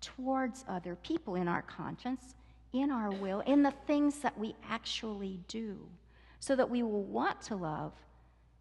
towards 0.00 0.64
other 0.68 0.94
people 0.96 1.34
in 1.34 1.48
our 1.48 1.62
conscience, 1.62 2.34
in 2.72 2.90
our 2.90 3.10
will, 3.10 3.40
in 3.40 3.62
the 3.62 3.74
things 3.86 4.18
that 4.20 4.38
we 4.38 4.54
actually 4.68 5.40
do, 5.48 5.78
so 6.40 6.54
that 6.54 6.70
we 6.70 6.82
will 6.82 7.02
want 7.02 7.40
to 7.42 7.56
love, 7.56 7.92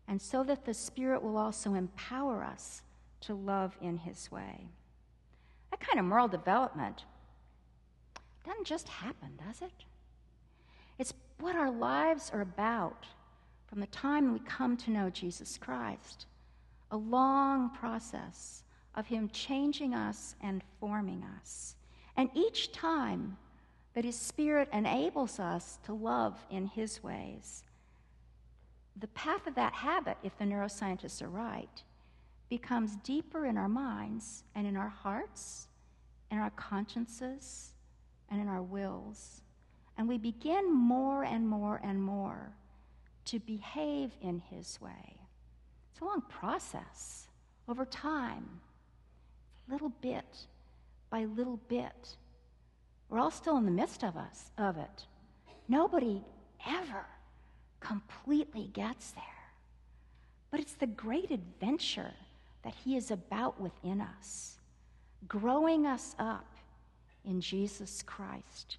and 0.07 0.21
so 0.21 0.43
that 0.43 0.65
the 0.65 0.73
Spirit 0.73 1.21
will 1.21 1.37
also 1.37 1.75
empower 1.75 2.43
us 2.43 2.81
to 3.21 3.33
love 3.33 3.77
in 3.81 3.97
His 3.97 4.31
way. 4.31 4.67
That 5.71 5.79
kind 5.79 5.99
of 5.99 6.05
moral 6.05 6.27
development 6.27 7.05
doesn't 8.45 8.67
just 8.67 8.87
happen, 8.87 9.39
does 9.45 9.61
it? 9.61 9.85
It's 10.99 11.13
what 11.39 11.55
our 11.55 11.71
lives 11.71 12.31
are 12.33 12.41
about 12.41 13.05
from 13.67 13.79
the 13.79 13.87
time 13.87 14.33
we 14.33 14.39
come 14.39 14.77
to 14.77 14.91
know 14.91 15.09
Jesus 15.09 15.57
Christ. 15.57 16.25
A 16.91 16.97
long 16.97 17.71
process 17.71 18.63
of 18.95 19.07
Him 19.07 19.29
changing 19.29 19.93
us 19.93 20.35
and 20.41 20.63
forming 20.79 21.23
us. 21.39 21.75
And 22.15 22.29
each 22.35 22.71
time 22.71 23.37
that 23.93 24.05
His 24.05 24.17
Spirit 24.17 24.69
enables 24.71 25.39
us 25.39 25.79
to 25.85 25.93
love 25.93 26.37
in 26.51 26.67
His 26.67 27.03
ways, 27.03 27.63
the 28.95 29.07
path 29.07 29.47
of 29.47 29.55
that 29.55 29.73
habit, 29.73 30.17
if 30.23 30.37
the 30.37 30.45
neuroscientists 30.45 31.21
are 31.21 31.29
right, 31.29 31.81
becomes 32.49 32.95
deeper 32.97 33.47
in 33.47 33.57
our 33.57 33.69
minds 33.69 34.43
and 34.53 34.67
in 34.67 34.77
our 34.77 34.89
hearts, 34.89 35.67
in 36.29 36.37
our 36.37 36.51
consciences, 36.51 37.72
and 38.33 38.41
in 38.41 38.47
our 38.47 38.63
wills. 38.63 39.41
And 39.95 40.07
we 40.09 40.17
begin 40.17 40.73
more 40.73 41.23
and 41.23 41.47
more 41.47 41.79
and 41.83 42.01
more 42.01 42.51
to 43.25 43.39
behave 43.39 44.11
in 44.21 44.41
His 44.49 44.81
way. 44.81 45.17
It's 45.91 46.01
a 46.01 46.05
long 46.05 46.23
process 46.27 47.27
over 47.69 47.85
time 47.85 48.49
little 49.69 49.93
bit 50.01 50.25
by 51.09 51.25
little 51.25 51.59
bit. 51.67 52.17
We're 53.07 53.19
all 53.19 53.31
still 53.31 53.55
in 53.57 53.65
the 53.65 53.71
midst 53.71 54.03
of 54.03 54.17
us 54.17 54.51
of 54.57 54.77
it. 54.77 55.05
Nobody 55.69 56.21
ever 56.67 57.05
completely 57.79 58.69
gets 58.73 59.11
there. 59.11 59.23
But 60.49 60.59
it's 60.59 60.73
the 60.73 60.87
great 60.87 61.29
adventure 61.29 62.13
that 62.63 62.73
he 62.83 62.97
is 62.97 63.11
about 63.11 63.61
within 63.61 64.01
us, 64.01 64.57
growing 65.27 65.85
us 65.85 66.15
up 66.17 66.52
in 67.25 67.41
Jesus 67.41 68.03
Christ 68.05 68.77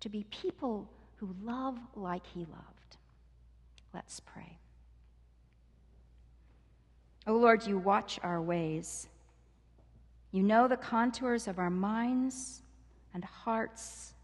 to 0.00 0.08
be 0.08 0.24
people 0.30 0.88
who 1.16 1.34
love 1.42 1.78
like 1.94 2.26
he 2.26 2.40
loved. 2.40 2.96
Let's 3.92 4.20
pray. 4.20 4.58
O 7.26 7.34
oh 7.34 7.38
Lord, 7.38 7.66
you 7.66 7.78
watch 7.78 8.18
our 8.22 8.42
ways. 8.42 9.08
You 10.30 10.42
know 10.42 10.68
the 10.68 10.76
contours 10.76 11.48
of 11.48 11.58
our 11.58 11.70
minds 11.70 12.62
and 13.14 13.24
hearts 13.24 14.14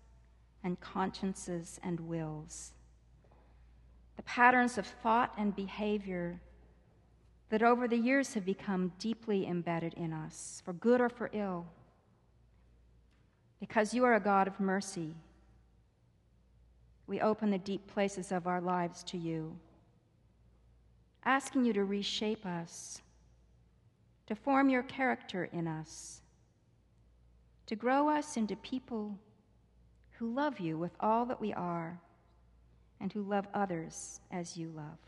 and 0.63 0.79
consciences 0.81 1.81
and 1.83 2.01
wills, 2.01 2.73
the 4.17 4.23
patterns 4.25 4.77
of 4.77 4.87
thought 4.87 5.33
and 5.39 5.57
behavior 5.57 6.41
that 7.49 7.63
over 7.63 7.89
the 7.89 7.97
years 7.97 8.35
have 8.35 8.45
become 8.45 8.93
deeply 8.99 9.47
embedded 9.47 9.95
in 9.95 10.13
us, 10.13 10.63
for 10.65 10.73
good 10.73 11.01
or 11.01 11.09
for 11.09 11.31
ill. 11.33 11.67
Because 13.61 13.95
you 13.95 14.05
are 14.05 14.15
a 14.15 14.21
God 14.21 14.49
of 14.49 14.59
mercy, 14.59 15.15
we 17.07 17.21
open 17.21 17.51
the 17.51 17.59
deep 17.59 17.87
places 17.87 18.33
of 18.33 18.47
our 18.47 18.61
lives 18.61 19.03
to 19.05 19.19
you, 19.19 19.57
asking 21.25 21.65
you 21.65 21.73
to 21.75 21.85
reshape 21.85 22.47
us 22.47 23.03
to 24.31 24.37
form 24.37 24.69
your 24.69 24.85
character 24.85 25.51
in 25.53 25.67
us, 25.67 26.21
to 27.67 27.75
grow 27.75 28.09
us 28.09 28.37
into 28.37 28.55
people 28.55 29.19
who 30.13 30.33
love 30.33 30.61
you 30.61 30.79
with 30.79 30.93
all 31.01 31.27
that 31.27 31.41
we 31.41 31.53
are 31.53 32.01
and 33.01 33.13
who 33.13 33.23
love 33.23 33.49
others 33.53 34.21
as 34.31 34.57
you 34.57 34.69
love. 34.69 35.01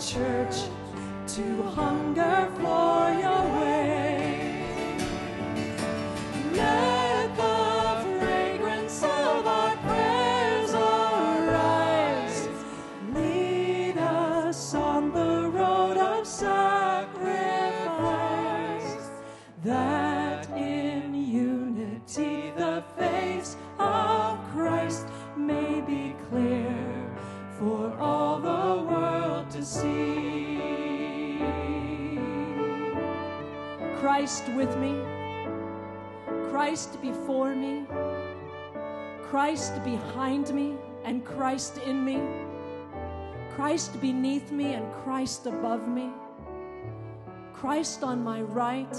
Church 0.00 0.62
to 1.26 1.62
hunger 1.74 2.48
for 2.60 2.87
Christ 34.28 34.48
with 34.50 34.76
me, 34.76 34.94
Christ 36.50 37.00
before 37.00 37.54
me, 37.54 37.86
Christ 39.22 39.82
behind 39.84 40.52
me, 40.52 40.74
and 41.02 41.24
Christ 41.24 41.78
in 41.78 42.04
me, 42.04 42.20
Christ 43.54 43.98
beneath 44.02 44.52
me, 44.52 44.74
and 44.74 44.84
Christ 45.02 45.46
above 45.46 45.88
me, 45.88 46.10
Christ 47.54 48.02
on 48.02 48.22
my 48.22 48.42
right, 48.42 48.94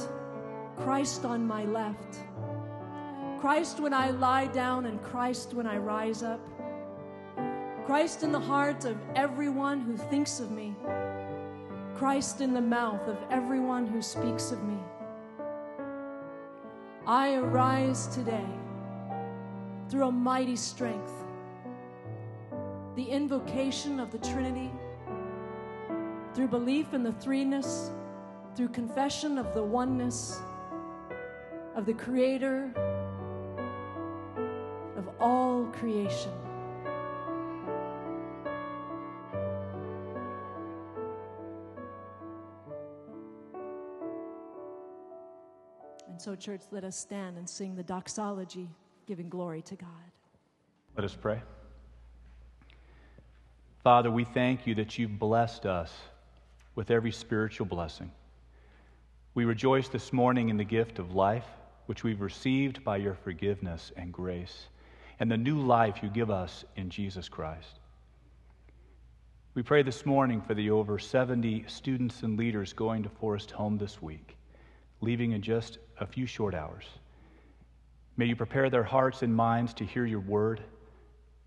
Christ 0.78 1.26
on 1.26 1.46
my 1.46 1.64
left, 1.64 2.24
Christ 3.40 3.80
when 3.80 3.94
I 3.94 4.10
lie 4.10 4.48
down, 4.48 4.88
and 4.88 5.00
Christ 5.04 5.54
when 5.54 5.68
I 5.68 5.78
rise 5.78 6.24
up, 6.24 6.40
Christ 7.86 8.24
in 8.24 8.32
the 8.32 8.40
heart 8.40 8.84
of 8.86 8.98
everyone 9.16 9.82
who 9.82 9.96
thinks 9.96 10.40
of 10.40 10.50
me. 10.50 10.76
Christ 11.98 12.42
in 12.42 12.56
the 12.56 12.62
mouth 12.62 13.08
of 13.08 13.18
everyone 13.30 13.86
who 13.86 14.02
speaks 14.02 14.52
of 14.52 14.64
me. 14.64 14.80
I 17.10 17.38
arise 17.38 18.06
today 18.06 18.46
through 19.90 20.10
a 20.10 20.12
mighty 20.12 20.56
strength, 20.56 21.12
the 22.96 23.04
invocation 23.04 24.00
of 24.00 24.12
the 24.12 24.20
Trinity, 24.20 24.72
through 26.36 26.50
belief 26.50 26.94
in 26.94 27.02
the 27.02 27.14
threeness, 27.14 27.90
through 28.56 28.68
confession 28.68 29.40
of 29.40 29.56
the 29.56 29.64
oneness 29.64 30.40
of 31.76 31.88
the 31.88 31.96
Creator 31.96 32.72
of 34.96 35.10
all 35.20 35.66
creation. 35.74 36.49
So, 46.20 46.36
church, 46.36 46.64
let 46.72 46.84
us 46.84 46.98
stand 46.98 47.38
and 47.38 47.50
sing 47.50 47.78
the 47.78 47.84
doxology, 47.84 48.68
giving 49.08 49.30
glory 49.30 49.62
to 49.62 49.76
God. 49.76 50.12
Let 50.98 51.06
us 51.06 51.16
pray. 51.16 51.42
Father, 53.86 54.12
we 54.12 54.26
thank 54.26 54.68
you 54.68 54.76
that 54.76 54.98
you've 54.98 55.18
blessed 55.18 55.66
us 55.66 55.94
with 56.76 56.92
every 56.92 57.14
spiritual 57.14 57.68
blessing. 57.68 58.12
We 59.34 59.46
rejoice 59.46 59.88
this 59.88 60.12
morning 60.12 60.50
in 60.50 60.58
the 60.58 60.66
gift 60.66 61.00
of 61.00 61.16
life, 61.16 61.46
which 61.86 62.04
we've 62.04 62.20
received 62.20 62.84
by 62.84 62.98
your 62.98 63.16
forgiveness 63.16 63.94
and 63.96 64.12
grace, 64.12 64.68
and 65.22 65.32
the 65.32 65.38
new 65.38 65.62
life 65.62 66.04
you 66.04 66.10
give 66.10 66.30
us 66.30 66.66
in 66.76 66.90
Jesus 66.90 67.30
Christ. 67.30 67.80
We 69.54 69.64
pray 69.64 69.84
this 69.84 70.06
morning 70.06 70.42
for 70.42 70.54
the 70.54 70.70
over 70.70 71.00
70 71.00 71.64
students 71.68 72.24
and 72.24 72.38
leaders 72.38 72.74
going 72.74 73.04
to 73.04 73.10
Forest 73.10 73.52
Home 73.52 73.78
this 73.78 74.02
week, 74.02 74.36
leaving 75.02 75.32
in 75.32 75.42
just 75.42 75.78
a 76.00 76.06
few 76.06 76.26
short 76.26 76.54
hours. 76.54 76.86
May 78.18 78.26
you 78.26 78.36
prepare 78.36 78.70
their 78.70 78.84
hearts 78.84 79.22
and 79.22 79.34
minds 79.34 79.74
to 79.76 79.86
hear 79.86 80.06
your 80.06 80.20
word, 80.20 80.62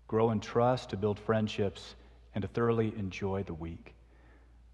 grow 0.07 0.31
in 0.31 0.39
trust, 0.39 0.89
to 0.89 0.97
build 0.97 1.19
friendships, 1.19 1.95
and 2.33 2.41
to 2.41 2.47
thoroughly 2.47 2.93
enjoy 2.97 3.43
the 3.43 3.53
week. 3.53 3.93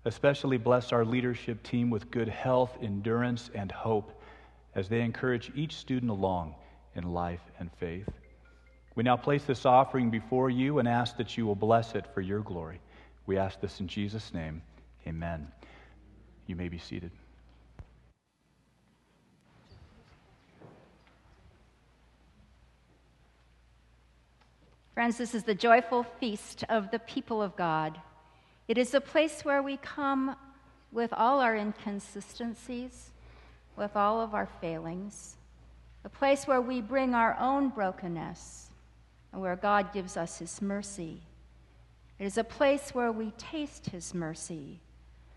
Especially 0.05 0.57
bless 0.57 0.93
our 0.93 1.03
leadership 1.03 1.61
team 1.61 1.89
with 1.89 2.09
good 2.09 2.29
health, 2.29 2.77
endurance, 2.81 3.49
and 3.53 3.71
hope 3.71 4.21
as 4.75 4.87
they 4.87 5.01
encourage 5.01 5.51
each 5.55 5.75
student 5.75 6.09
along 6.09 6.55
in 6.95 7.13
life 7.13 7.41
and 7.59 7.69
faith. 7.79 8.07
We 8.95 9.03
now 9.03 9.17
place 9.17 9.43
this 9.43 9.65
offering 9.65 10.09
before 10.09 10.49
you 10.49 10.79
and 10.79 10.87
ask 10.87 11.17
that 11.17 11.37
you 11.37 11.45
will 11.45 11.55
bless 11.55 11.95
it 11.95 12.05
for 12.13 12.21
your 12.21 12.39
glory. 12.39 12.79
We 13.25 13.37
ask 13.37 13.59
this 13.59 13.79
in 13.79 13.87
Jesus' 13.87 14.33
name. 14.33 14.61
Amen. 15.05 15.47
You 16.47 16.55
may 16.55 16.69
be 16.69 16.79
seated. 16.79 17.11
Friends, 24.99 25.17
this 25.17 25.33
is 25.33 25.43
the 25.45 25.55
joyful 25.55 26.03
feast 26.03 26.65
of 26.67 26.91
the 26.91 26.99
people 26.99 27.41
of 27.41 27.55
God. 27.55 28.01
It 28.67 28.77
is 28.77 28.93
a 28.93 28.99
place 28.99 29.45
where 29.45 29.63
we 29.63 29.77
come 29.77 30.35
with 30.91 31.13
all 31.13 31.39
our 31.39 31.55
inconsistencies, 31.55 33.11
with 33.77 33.95
all 33.95 34.19
of 34.19 34.35
our 34.35 34.49
failings, 34.59 35.37
a 36.03 36.09
place 36.09 36.47
where 36.47 36.59
we 36.59 36.81
bring 36.81 37.15
our 37.15 37.37
own 37.39 37.69
brokenness 37.69 38.71
and 39.31 39.41
where 39.41 39.55
God 39.55 39.93
gives 39.93 40.17
us 40.17 40.39
His 40.39 40.61
mercy. 40.61 41.21
It 42.19 42.25
is 42.25 42.37
a 42.37 42.43
place 42.43 42.89
where 42.93 43.13
we 43.13 43.31
taste 43.37 43.91
His 43.91 44.13
mercy 44.13 44.81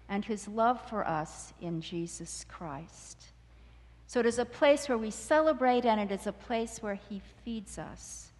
and 0.08 0.24
His 0.24 0.48
love 0.48 0.80
for 0.90 1.06
us 1.06 1.52
in 1.60 1.80
Jesus 1.80 2.44
Christ. 2.48 3.26
So 4.08 4.18
it 4.18 4.26
is 4.26 4.40
a 4.40 4.44
place 4.44 4.88
where 4.88 4.98
we 4.98 5.12
celebrate, 5.12 5.84
and 5.84 6.00
it 6.00 6.12
is 6.12 6.26
a 6.26 6.32
place 6.32 6.82
where 6.82 6.98
He 7.08 7.22
feeds 7.44 7.78
us 7.78 8.31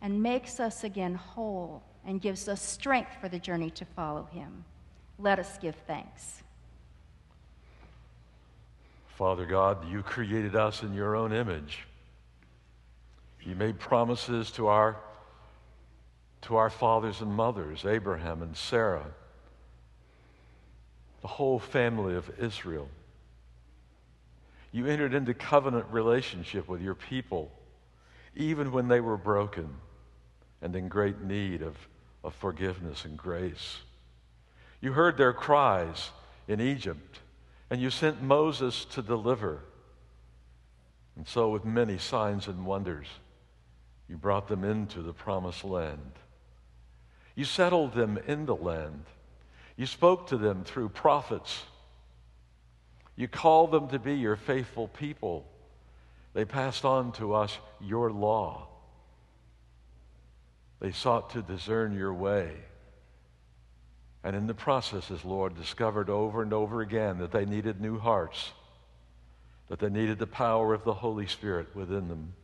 and 0.00 0.22
makes 0.22 0.60
us 0.60 0.84
again 0.84 1.14
whole 1.14 1.82
and 2.04 2.20
gives 2.20 2.48
us 2.48 2.62
strength 2.62 3.10
for 3.20 3.28
the 3.28 3.38
journey 3.38 3.70
to 3.70 3.84
follow 3.84 4.24
him. 4.32 4.64
Let 5.18 5.38
us 5.38 5.58
give 5.58 5.74
thanks. 5.86 6.42
Father 9.16 9.44
God, 9.44 9.90
you 9.90 10.02
created 10.02 10.54
us 10.54 10.82
in 10.82 10.94
your 10.94 11.16
own 11.16 11.32
image. 11.32 11.86
You 13.42 13.56
made 13.56 13.78
promises 13.78 14.50
to 14.52 14.68
our, 14.68 14.96
to 16.42 16.56
our 16.56 16.70
fathers 16.70 17.20
and 17.20 17.32
mothers, 17.32 17.84
Abraham 17.84 18.42
and 18.42 18.56
Sarah, 18.56 19.06
the 21.20 21.28
whole 21.28 21.58
family 21.58 22.14
of 22.14 22.30
Israel. 22.38 22.88
You 24.70 24.86
entered 24.86 25.14
into 25.14 25.34
covenant 25.34 25.86
relationship 25.90 26.68
with 26.68 26.80
your 26.80 26.94
people, 26.94 27.50
even 28.36 28.70
when 28.70 28.86
they 28.86 29.00
were 29.00 29.16
broken 29.16 29.68
and 30.62 30.74
in 30.74 30.88
great 30.88 31.22
need 31.22 31.62
of, 31.62 31.76
of 32.24 32.34
forgiveness 32.34 33.04
and 33.04 33.16
grace. 33.16 33.78
You 34.80 34.92
heard 34.92 35.16
their 35.16 35.32
cries 35.32 36.10
in 36.46 36.60
Egypt, 36.60 37.20
and 37.70 37.80
you 37.80 37.90
sent 37.90 38.22
Moses 38.22 38.84
to 38.86 39.02
deliver. 39.02 39.60
And 41.16 41.26
so, 41.26 41.50
with 41.50 41.64
many 41.64 41.98
signs 41.98 42.46
and 42.46 42.64
wonders, 42.64 43.06
you 44.08 44.16
brought 44.16 44.48
them 44.48 44.64
into 44.64 45.02
the 45.02 45.12
promised 45.12 45.64
land. 45.64 46.12
You 47.34 47.44
settled 47.44 47.94
them 47.94 48.18
in 48.26 48.46
the 48.46 48.56
land. 48.56 49.04
You 49.76 49.86
spoke 49.86 50.28
to 50.28 50.36
them 50.36 50.64
through 50.64 50.88
prophets. 50.88 51.62
You 53.16 53.28
called 53.28 53.70
them 53.70 53.88
to 53.88 53.98
be 53.98 54.14
your 54.14 54.36
faithful 54.36 54.88
people. 54.88 55.46
They 56.34 56.44
passed 56.44 56.84
on 56.84 57.12
to 57.12 57.34
us 57.34 57.58
your 57.80 58.10
law. 58.10 58.68
They 60.80 60.92
sought 60.92 61.30
to 61.30 61.42
discern 61.42 61.96
your 61.96 62.14
way. 62.14 62.52
And 64.22 64.36
in 64.36 64.46
the 64.46 64.54
processes, 64.54 65.24
Lord, 65.24 65.56
discovered 65.56 66.10
over 66.10 66.42
and 66.42 66.52
over 66.52 66.80
again 66.80 67.18
that 67.18 67.32
they 67.32 67.44
needed 67.44 67.80
new 67.80 67.98
hearts, 67.98 68.52
that 69.68 69.78
they 69.78 69.88
needed 69.88 70.18
the 70.18 70.26
power 70.26 70.74
of 70.74 70.84
the 70.84 70.94
Holy 70.94 71.26
Spirit 71.26 71.74
within 71.74 72.08
them. 72.08 72.34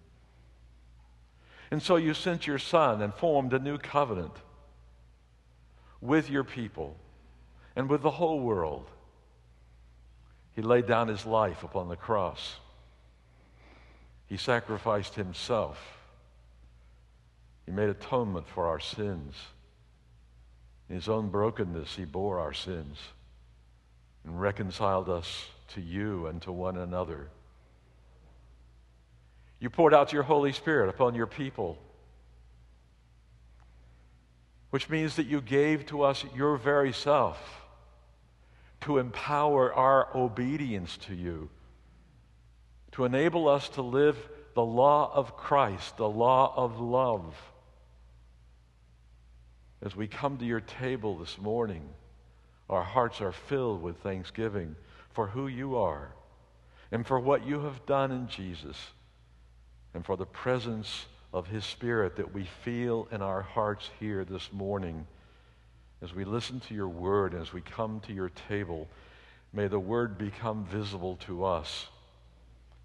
And 1.70 1.82
so 1.82 1.96
you 1.96 2.14
sent 2.14 2.46
your 2.46 2.58
Son 2.58 3.02
and 3.02 3.12
formed 3.12 3.52
a 3.52 3.58
new 3.58 3.78
covenant 3.78 4.34
with 6.00 6.30
your 6.30 6.44
people 6.44 6.96
and 7.74 7.88
with 7.88 8.02
the 8.02 8.10
whole 8.10 8.40
world. 8.40 8.86
He 10.54 10.62
laid 10.62 10.86
down 10.86 11.08
his 11.08 11.26
life 11.26 11.64
upon 11.64 11.88
the 11.88 11.96
cross. 11.96 12.56
He 14.26 14.36
sacrificed 14.36 15.14
himself. 15.16 15.78
He 17.66 17.72
made 17.72 17.88
atonement 17.88 18.46
for 18.48 18.66
our 18.66 18.80
sins. 18.80 19.34
In 20.88 20.96
his 20.96 21.08
own 21.08 21.30
brokenness, 21.30 21.96
he 21.96 22.04
bore 22.04 22.38
our 22.38 22.52
sins 22.52 22.98
and 24.24 24.40
reconciled 24.40 25.08
us 25.08 25.46
to 25.68 25.80
you 25.80 26.26
and 26.26 26.40
to 26.42 26.52
one 26.52 26.76
another. 26.76 27.28
You 29.60 29.70
poured 29.70 29.94
out 29.94 30.12
your 30.12 30.24
Holy 30.24 30.52
Spirit 30.52 30.90
upon 30.90 31.14
your 31.14 31.26
people, 31.26 31.78
which 34.70 34.90
means 34.90 35.16
that 35.16 35.26
you 35.26 35.40
gave 35.40 35.86
to 35.86 36.02
us 36.02 36.24
your 36.34 36.56
very 36.56 36.92
self 36.92 37.62
to 38.82 38.98
empower 38.98 39.72
our 39.72 40.14
obedience 40.14 40.98
to 40.98 41.14
you, 41.14 41.48
to 42.92 43.06
enable 43.06 43.48
us 43.48 43.70
to 43.70 43.82
live 43.82 44.18
the 44.54 44.64
law 44.64 45.10
of 45.14 45.36
Christ, 45.36 45.96
the 45.96 46.08
law 46.08 46.52
of 46.56 46.78
love. 46.78 47.34
As 49.84 49.94
we 49.94 50.06
come 50.06 50.38
to 50.38 50.46
your 50.46 50.62
table 50.62 51.18
this 51.18 51.36
morning, 51.36 51.86
our 52.70 52.82
hearts 52.82 53.20
are 53.20 53.32
filled 53.32 53.82
with 53.82 53.98
thanksgiving 53.98 54.76
for 55.10 55.26
who 55.26 55.46
you 55.46 55.76
are 55.76 56.08
and 56.90 57.06
for 57.06 57.20
what 57.20 57.46
you 57.46 57.60
have 57.60 57.84
done 57.84 58.10
in 58.10 58.26
Jesus 58.26 58.78
and 59.92 60.02
for 60.02 60.16
the 60.16 60.24
presence 60.24 61.04
of 61.34 61.48
His 61.48 61.66
Spirit 61.66 62.16
that 62.16 62.32
we 62.32 62.48
feel 62.64 63.06
in 63.12 63.20
our 63.20 63.42
hearts 63.42 63.90
here 64.00 64.24
this 64.24 64.50
morning. 64.54 65.06
As 66.00 66.14
we 66.14 66.24
listen 66.24 66.60
to 66.60 66.74
your 66.74 66.88
word, 66.88 67.34
as 67.34 67.52
we 67.52 67.60
come 67.60 68.00
to 68.06 68.14
your 68.14 68.30
table, 68.48 68.88
may 69.52 69.66
the 69.66 69.78
word 69.78 70.16
become 70.16 70.64
visible 70.64 71.16
to 71.26 71.44
us. 71.44 71.88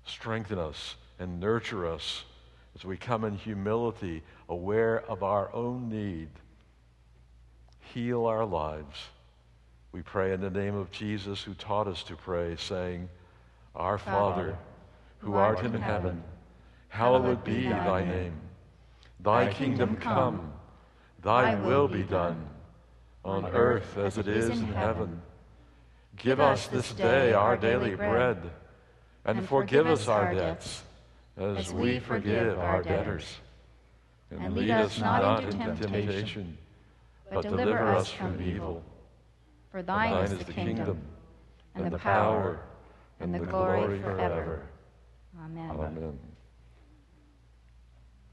Strengthen 0.05 0.59
us 0.59 0.95
and 1.17 1.39
nurture 1.39 1.87
us 1.87 2.25
as 2.75 2.83
we 2.83 2.97
come 2.97 3.23
in 3.23 3.37
humility, 3.37 4.21
aware 4.49 4.99
of 5.05 5.23
our 5.23 5.53
own 5.55 5.87
need. 5.87 6.27
Heal 7.93 8.25
our 8.25 8.45
lives. 8.45 8.97
We 9.91 10.01
pray 10.03 10.33
in 10.33 10.41
the 10.41 10.49
name 10.49 10.75
of 10.75 10.91
Jesus, 10.91 11.41
who 11.41 11.55
taught 11.55 11.87
us 11.87 12.03
to 12.03 12.15
pray, 12.15 12.55
saying, 12.57 13.09
Our 13.75 13.97
Father, 13.97 14.57
who 15.19 15.33
art 15.33 15.65
in 15.65 15.73
heaven, 15.73 16.23
hallowed 16.89 17.43
be 17.43 17.63
thy 17.63 18.05
name. 18.05 18.33
Thy 19.19 19.51
kingdom 19.51 19.95
come, 19.95 20.53
thy 21.23 21.55
will 21.55 21.87
be 21.87 22.03
done, 22.03 22.47
on 23.25 23.45
earth 23.47 23.97
as 23.97 24.17
it 24.17 24.27
is 24.27 24.49
in 24.49 24.71
heaven. 24.73 25.21
Give 26.15 26.39
us 26.39 26.67
this 26.67 26.91
day 26.93 27.33
our 27.33 27.57
daily 27.57 27.95
bread, 27.95 28.37
and 29.25 29.47
forgive 29.47 29.87
us 29.87 30.07
our 30.07 30.33
debts, 30.33 30.83
as 31.37 31.73
we 31.73 31.99
forgive 31.99 32.59
our 32.59 32.83
debtors. 32.83 33.25
And 34.29 34.53
lead 34.53 34.69
us 34.69 34.99
not 34.99 35.43
into 35.43 35.87
temptation, 35.87 36.57
but 37.31 37.43
deliver 37.43 37.77
us 37.77 38.09
from 38.09 38.41
evil. 38.41 38.83
For 39.71 39.83
thine, 39.83 40.23
is 40.23 40.37
the 40.37 40.51
kingdom, 40.51 41.01
and 41.75 41.91
the 41.91 41.97
power, 41.97 42.61
and 43.19 43.33
the 43.33 43.39
glory 43.39 44.01
forever. 44.01 44.63
Amen. 45.43 45.69
Amen. 45.71 46.19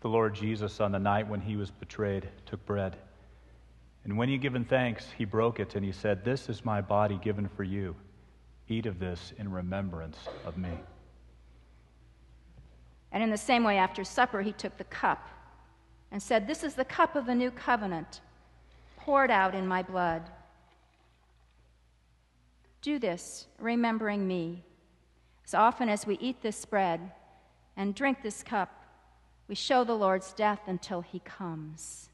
The 0.00 0.08
Lord 0.08 0.34
Jesus, 0.34 0.80
on 0.80 0.92
the 0.92 0.98
night 0.98 1.28
when 1.28 1.40
he 1.40 1.56
was 1.56 1.70
betrayed, 1.70 2.28
took 2.46 2.64
bread. 2.64 2.96
And 4.04 4.16
when 4.16 4.28
he 4.28 4.34
had 4.34 4.42
given 4.42 4.64
thanks, 4.64 5.06
he 5.18 5.24
broke 5.24 5.58
it, 5.58 5.74
and 5.74 5.84
he 5.84 5.92
said, 5.92 6.24
This 6.24 6.48
is 6.48 6.64
my 6.64 6.80
body 6.80 7.18
given 7.22 7.48
for 7.48 7.64
you. 7.64 7.96
Eat 8.68 8.86
of 8.86 8.98
this 8.98 9.32
in 9.38 9.50
remembrance 9.50 10.18
of 10.44 10.56
me. 10.56 10.70
And 13.12 13.22
in 13.22 13.30
the 13.30 13.36
same 13.36 13.64
way, 13.64 13.78
after 13.78 14.04
supper, 14.04 14.42
he 14.42 14.52
took 14.52 14.76
the 14.76 14.84
cup 14.84 15.28
and 16.12 16.22
said, 16.22 16.46
This 16.46 16.62
is 16.62 16.74
the 16.74 16.84
cup 16.84 17.16
of 17.16 17.26
the 17.26 17.34
new 17.34 17.50
covenant, 17.50 18.20
poured 19.06 19.30
out 19.30 19.54
in 19.54 19.64
my 19.68 19.84
blood. 19.84 20.20
Do 22.82 22.98
this, 22.98 23.46
remembering 23.60 24.26
me. 24.26 24.64
As 25.44 25.54
often 25.54 25.88
as 25.88 26.08
we 26.08 26.18
eat 26.18 26.42
this 26.42 26.64
bread 26.64 27.12
and 27.76 27.94
drink 27.94 28.20
this 28.20 28.42
cup, 28.42 28.82
we 29.46 29.54
show 29.54 29.84
the 29.84 29.94
Lord's 29.94 30.32
death 30.32 30.58
until 30.66 31.02
he 31.02 31.20
comes. 31.20 32.08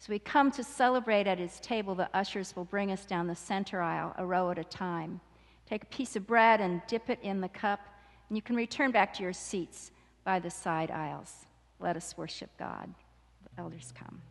As 0.00 0.08
we 0.08 0.20
come 0.20 0.52
to 0.52 0.62
celebrate 0.62 1.26
at 1.26 1.40
his 1.40 1.58
table, 1.58 1.96
the 1.96 2.08
ushers 2.14 2.54
will 2.54 2.66
bring 2.66 2.92
us 2.92 3.04
down 3.04 3.26
the 3.26 3.34
center 3.34 3.82
aisle, 3.82 4.14
a 4.16 4.24
row 4.24 4.52
at 4.52 4.60
a 4.60 4.64
time. 4.64 5.20
Take 5.68 5.82
a 5.82 5.86
piece 5.86 6.14
of 6.14 6.24
bread 6.24 6.60
and 6.60 6.82
dip 6.86 7.10
it 7.10 7.18
in 7.22 7.40
the 7.40 7.48
cup, 7.48 7.80
and 8.28 8.38
you 8.38 8.42
can 8.42 8.54
return 8.54 8.92
back 8.92 9.12
to 9.14 9.24
your 9.24 9.32
seats 9.32 9.90
by 10.22 10.38
the 10.38 10.50
side 10.50 10.92
aisles. 10.92 11.46
Let 11.80 11.96
us 11.96 12.16
worship 12.16 12.50
God. 12.60 12.94
The 13.42 13.60
elders 13.60 13.92
come. 13.92 14.22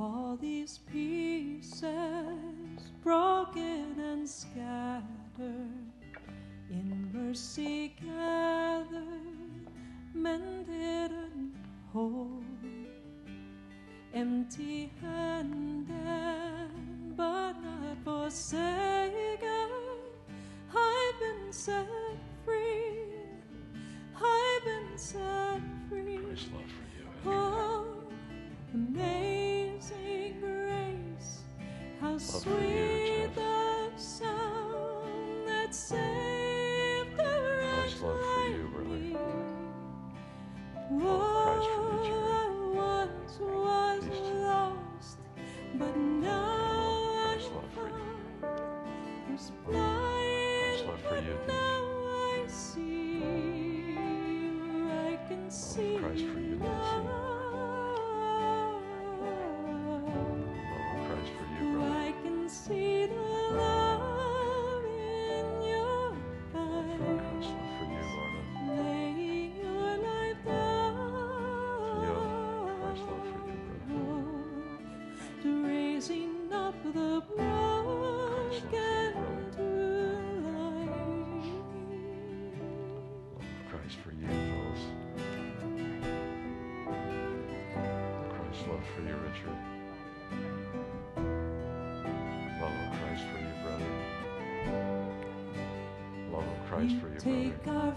All 0.00 0.38
these 0.40 0.78
pieces 0.78 1.82
broken 3.02 3.98
and 3.98 4.28
scattered, 4.28 5.02
in 6.70 7.10
mercy 7.12 7.96
gathered, 8.00 9.66
mended 10.14 11.10
and 11.10 11.52
whole, 11.92 12.44
empty 14.14 14.92
handed, 15.00 15.96
but 17.16 17.54
not 17.54 17.96
forsaken. 18.04 19.68
I've 20.72 21.18
been 21.18 21.52
set 21.52 21.97
sweet 32.48 32.77
for 88.94 89.02
you, 89.02 89.16
Richard. 89.16 89.58
Love 92.60 92.72
of 92.72 92.90
Christ 92.98 93.24
for 93.32 93.38
you, 93.38 93.52
brother. 93.62 93.90
Love 96.32 96.44
of 96.44 96.60
Christ 96.68 96.94
for 97.00 97.08
you, 97.08 97.18
Take 97.18 97.64
brother. 97.64 97.94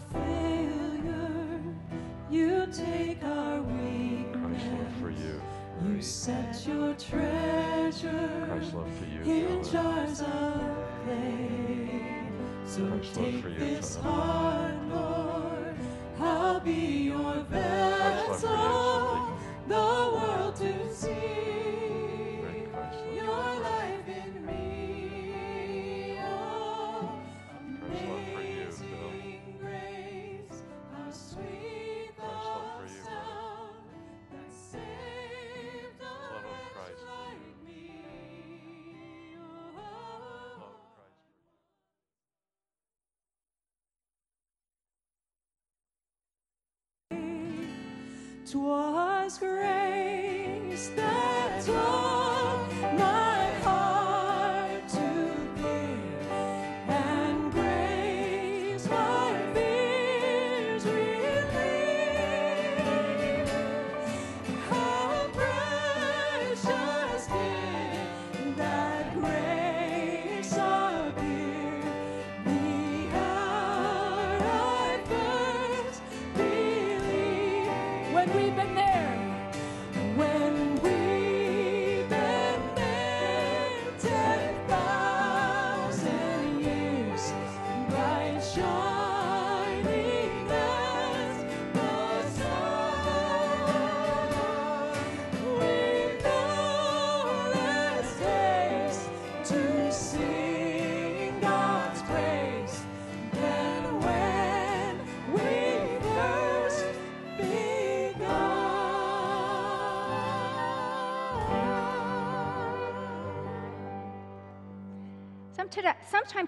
'Twas 48.52 49.38
grace 49.38 50.90
that 50.98 51.66
taught 51.66 52.01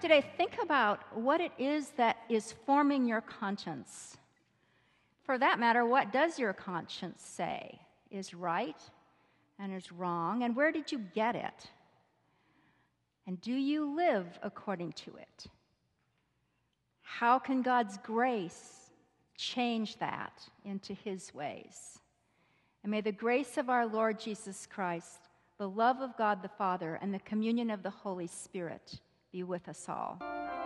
today, 0.04 0.22
think 0.36 0.58
about 0.62 1.00
what 1.16 1.40
it 1.40 1.52
is 1.58 1.88
that 1.96 2.18
is 2.28 2.52
forming 2.66 3.06
your 3.06 3.22
conscience. 3.22 4.18
For 5.22 5.38
that 5.38 5.58
matter, 5.58 5.86
what 5.86 6.12
does 6.12 6.38
your 6.38 6.52
conscience 6.52 7.22
say 7.22 7.80
is 8.10 8.34
right 8.34 8.76
and 9.58 9.74
is 9.74 9.90
wrong, 9.90 10.42
and 10.42 10.54
where 10.54 10.72
did 10.72 10.92
you 10.92 10.98
get 11.14 11.36
it? 11.36 11.70
And 13.26 13.40
do 13.40 13.54
you 13.54 13.96
live 13.96 14.26
according 14.42 14.92
to 14.92 15.16
it? 15.16 15.46
How 17.00 17.38
can 17.38 17.62
God's 17.62 17.96
grace 18.04 18.90
change 19.38 19.96
that 20.00 20.46
into 20.66 20.92
His 20.92 21.32
ways? 21.32 21.98
And 22.82 22.90
may 22.90 23.00
the 23.00 23.10
grace 23.10 23.56
of 23.56 23.70
our 23.70 23.86
Lord 23.86 24.20
Jesus 24.20 24.68
Christ, 24.70 25.30
the 25.56 25.66
love 25.66 26.02
of 26.02 26.14
God 26.18 26.42
the 26.42 26.48
Father, 26.48 26.98
and 27.00 27.14
the 27.14 27.20
communion 27.20 27.70
of 27.70 27.82
the 27.82 27.88
Holy 27.88 28.26
Spirit 28.26 29.00
be 29.34 29.42
with 29.42 29.68
us 29.68 29.86
all. 29.88 30.63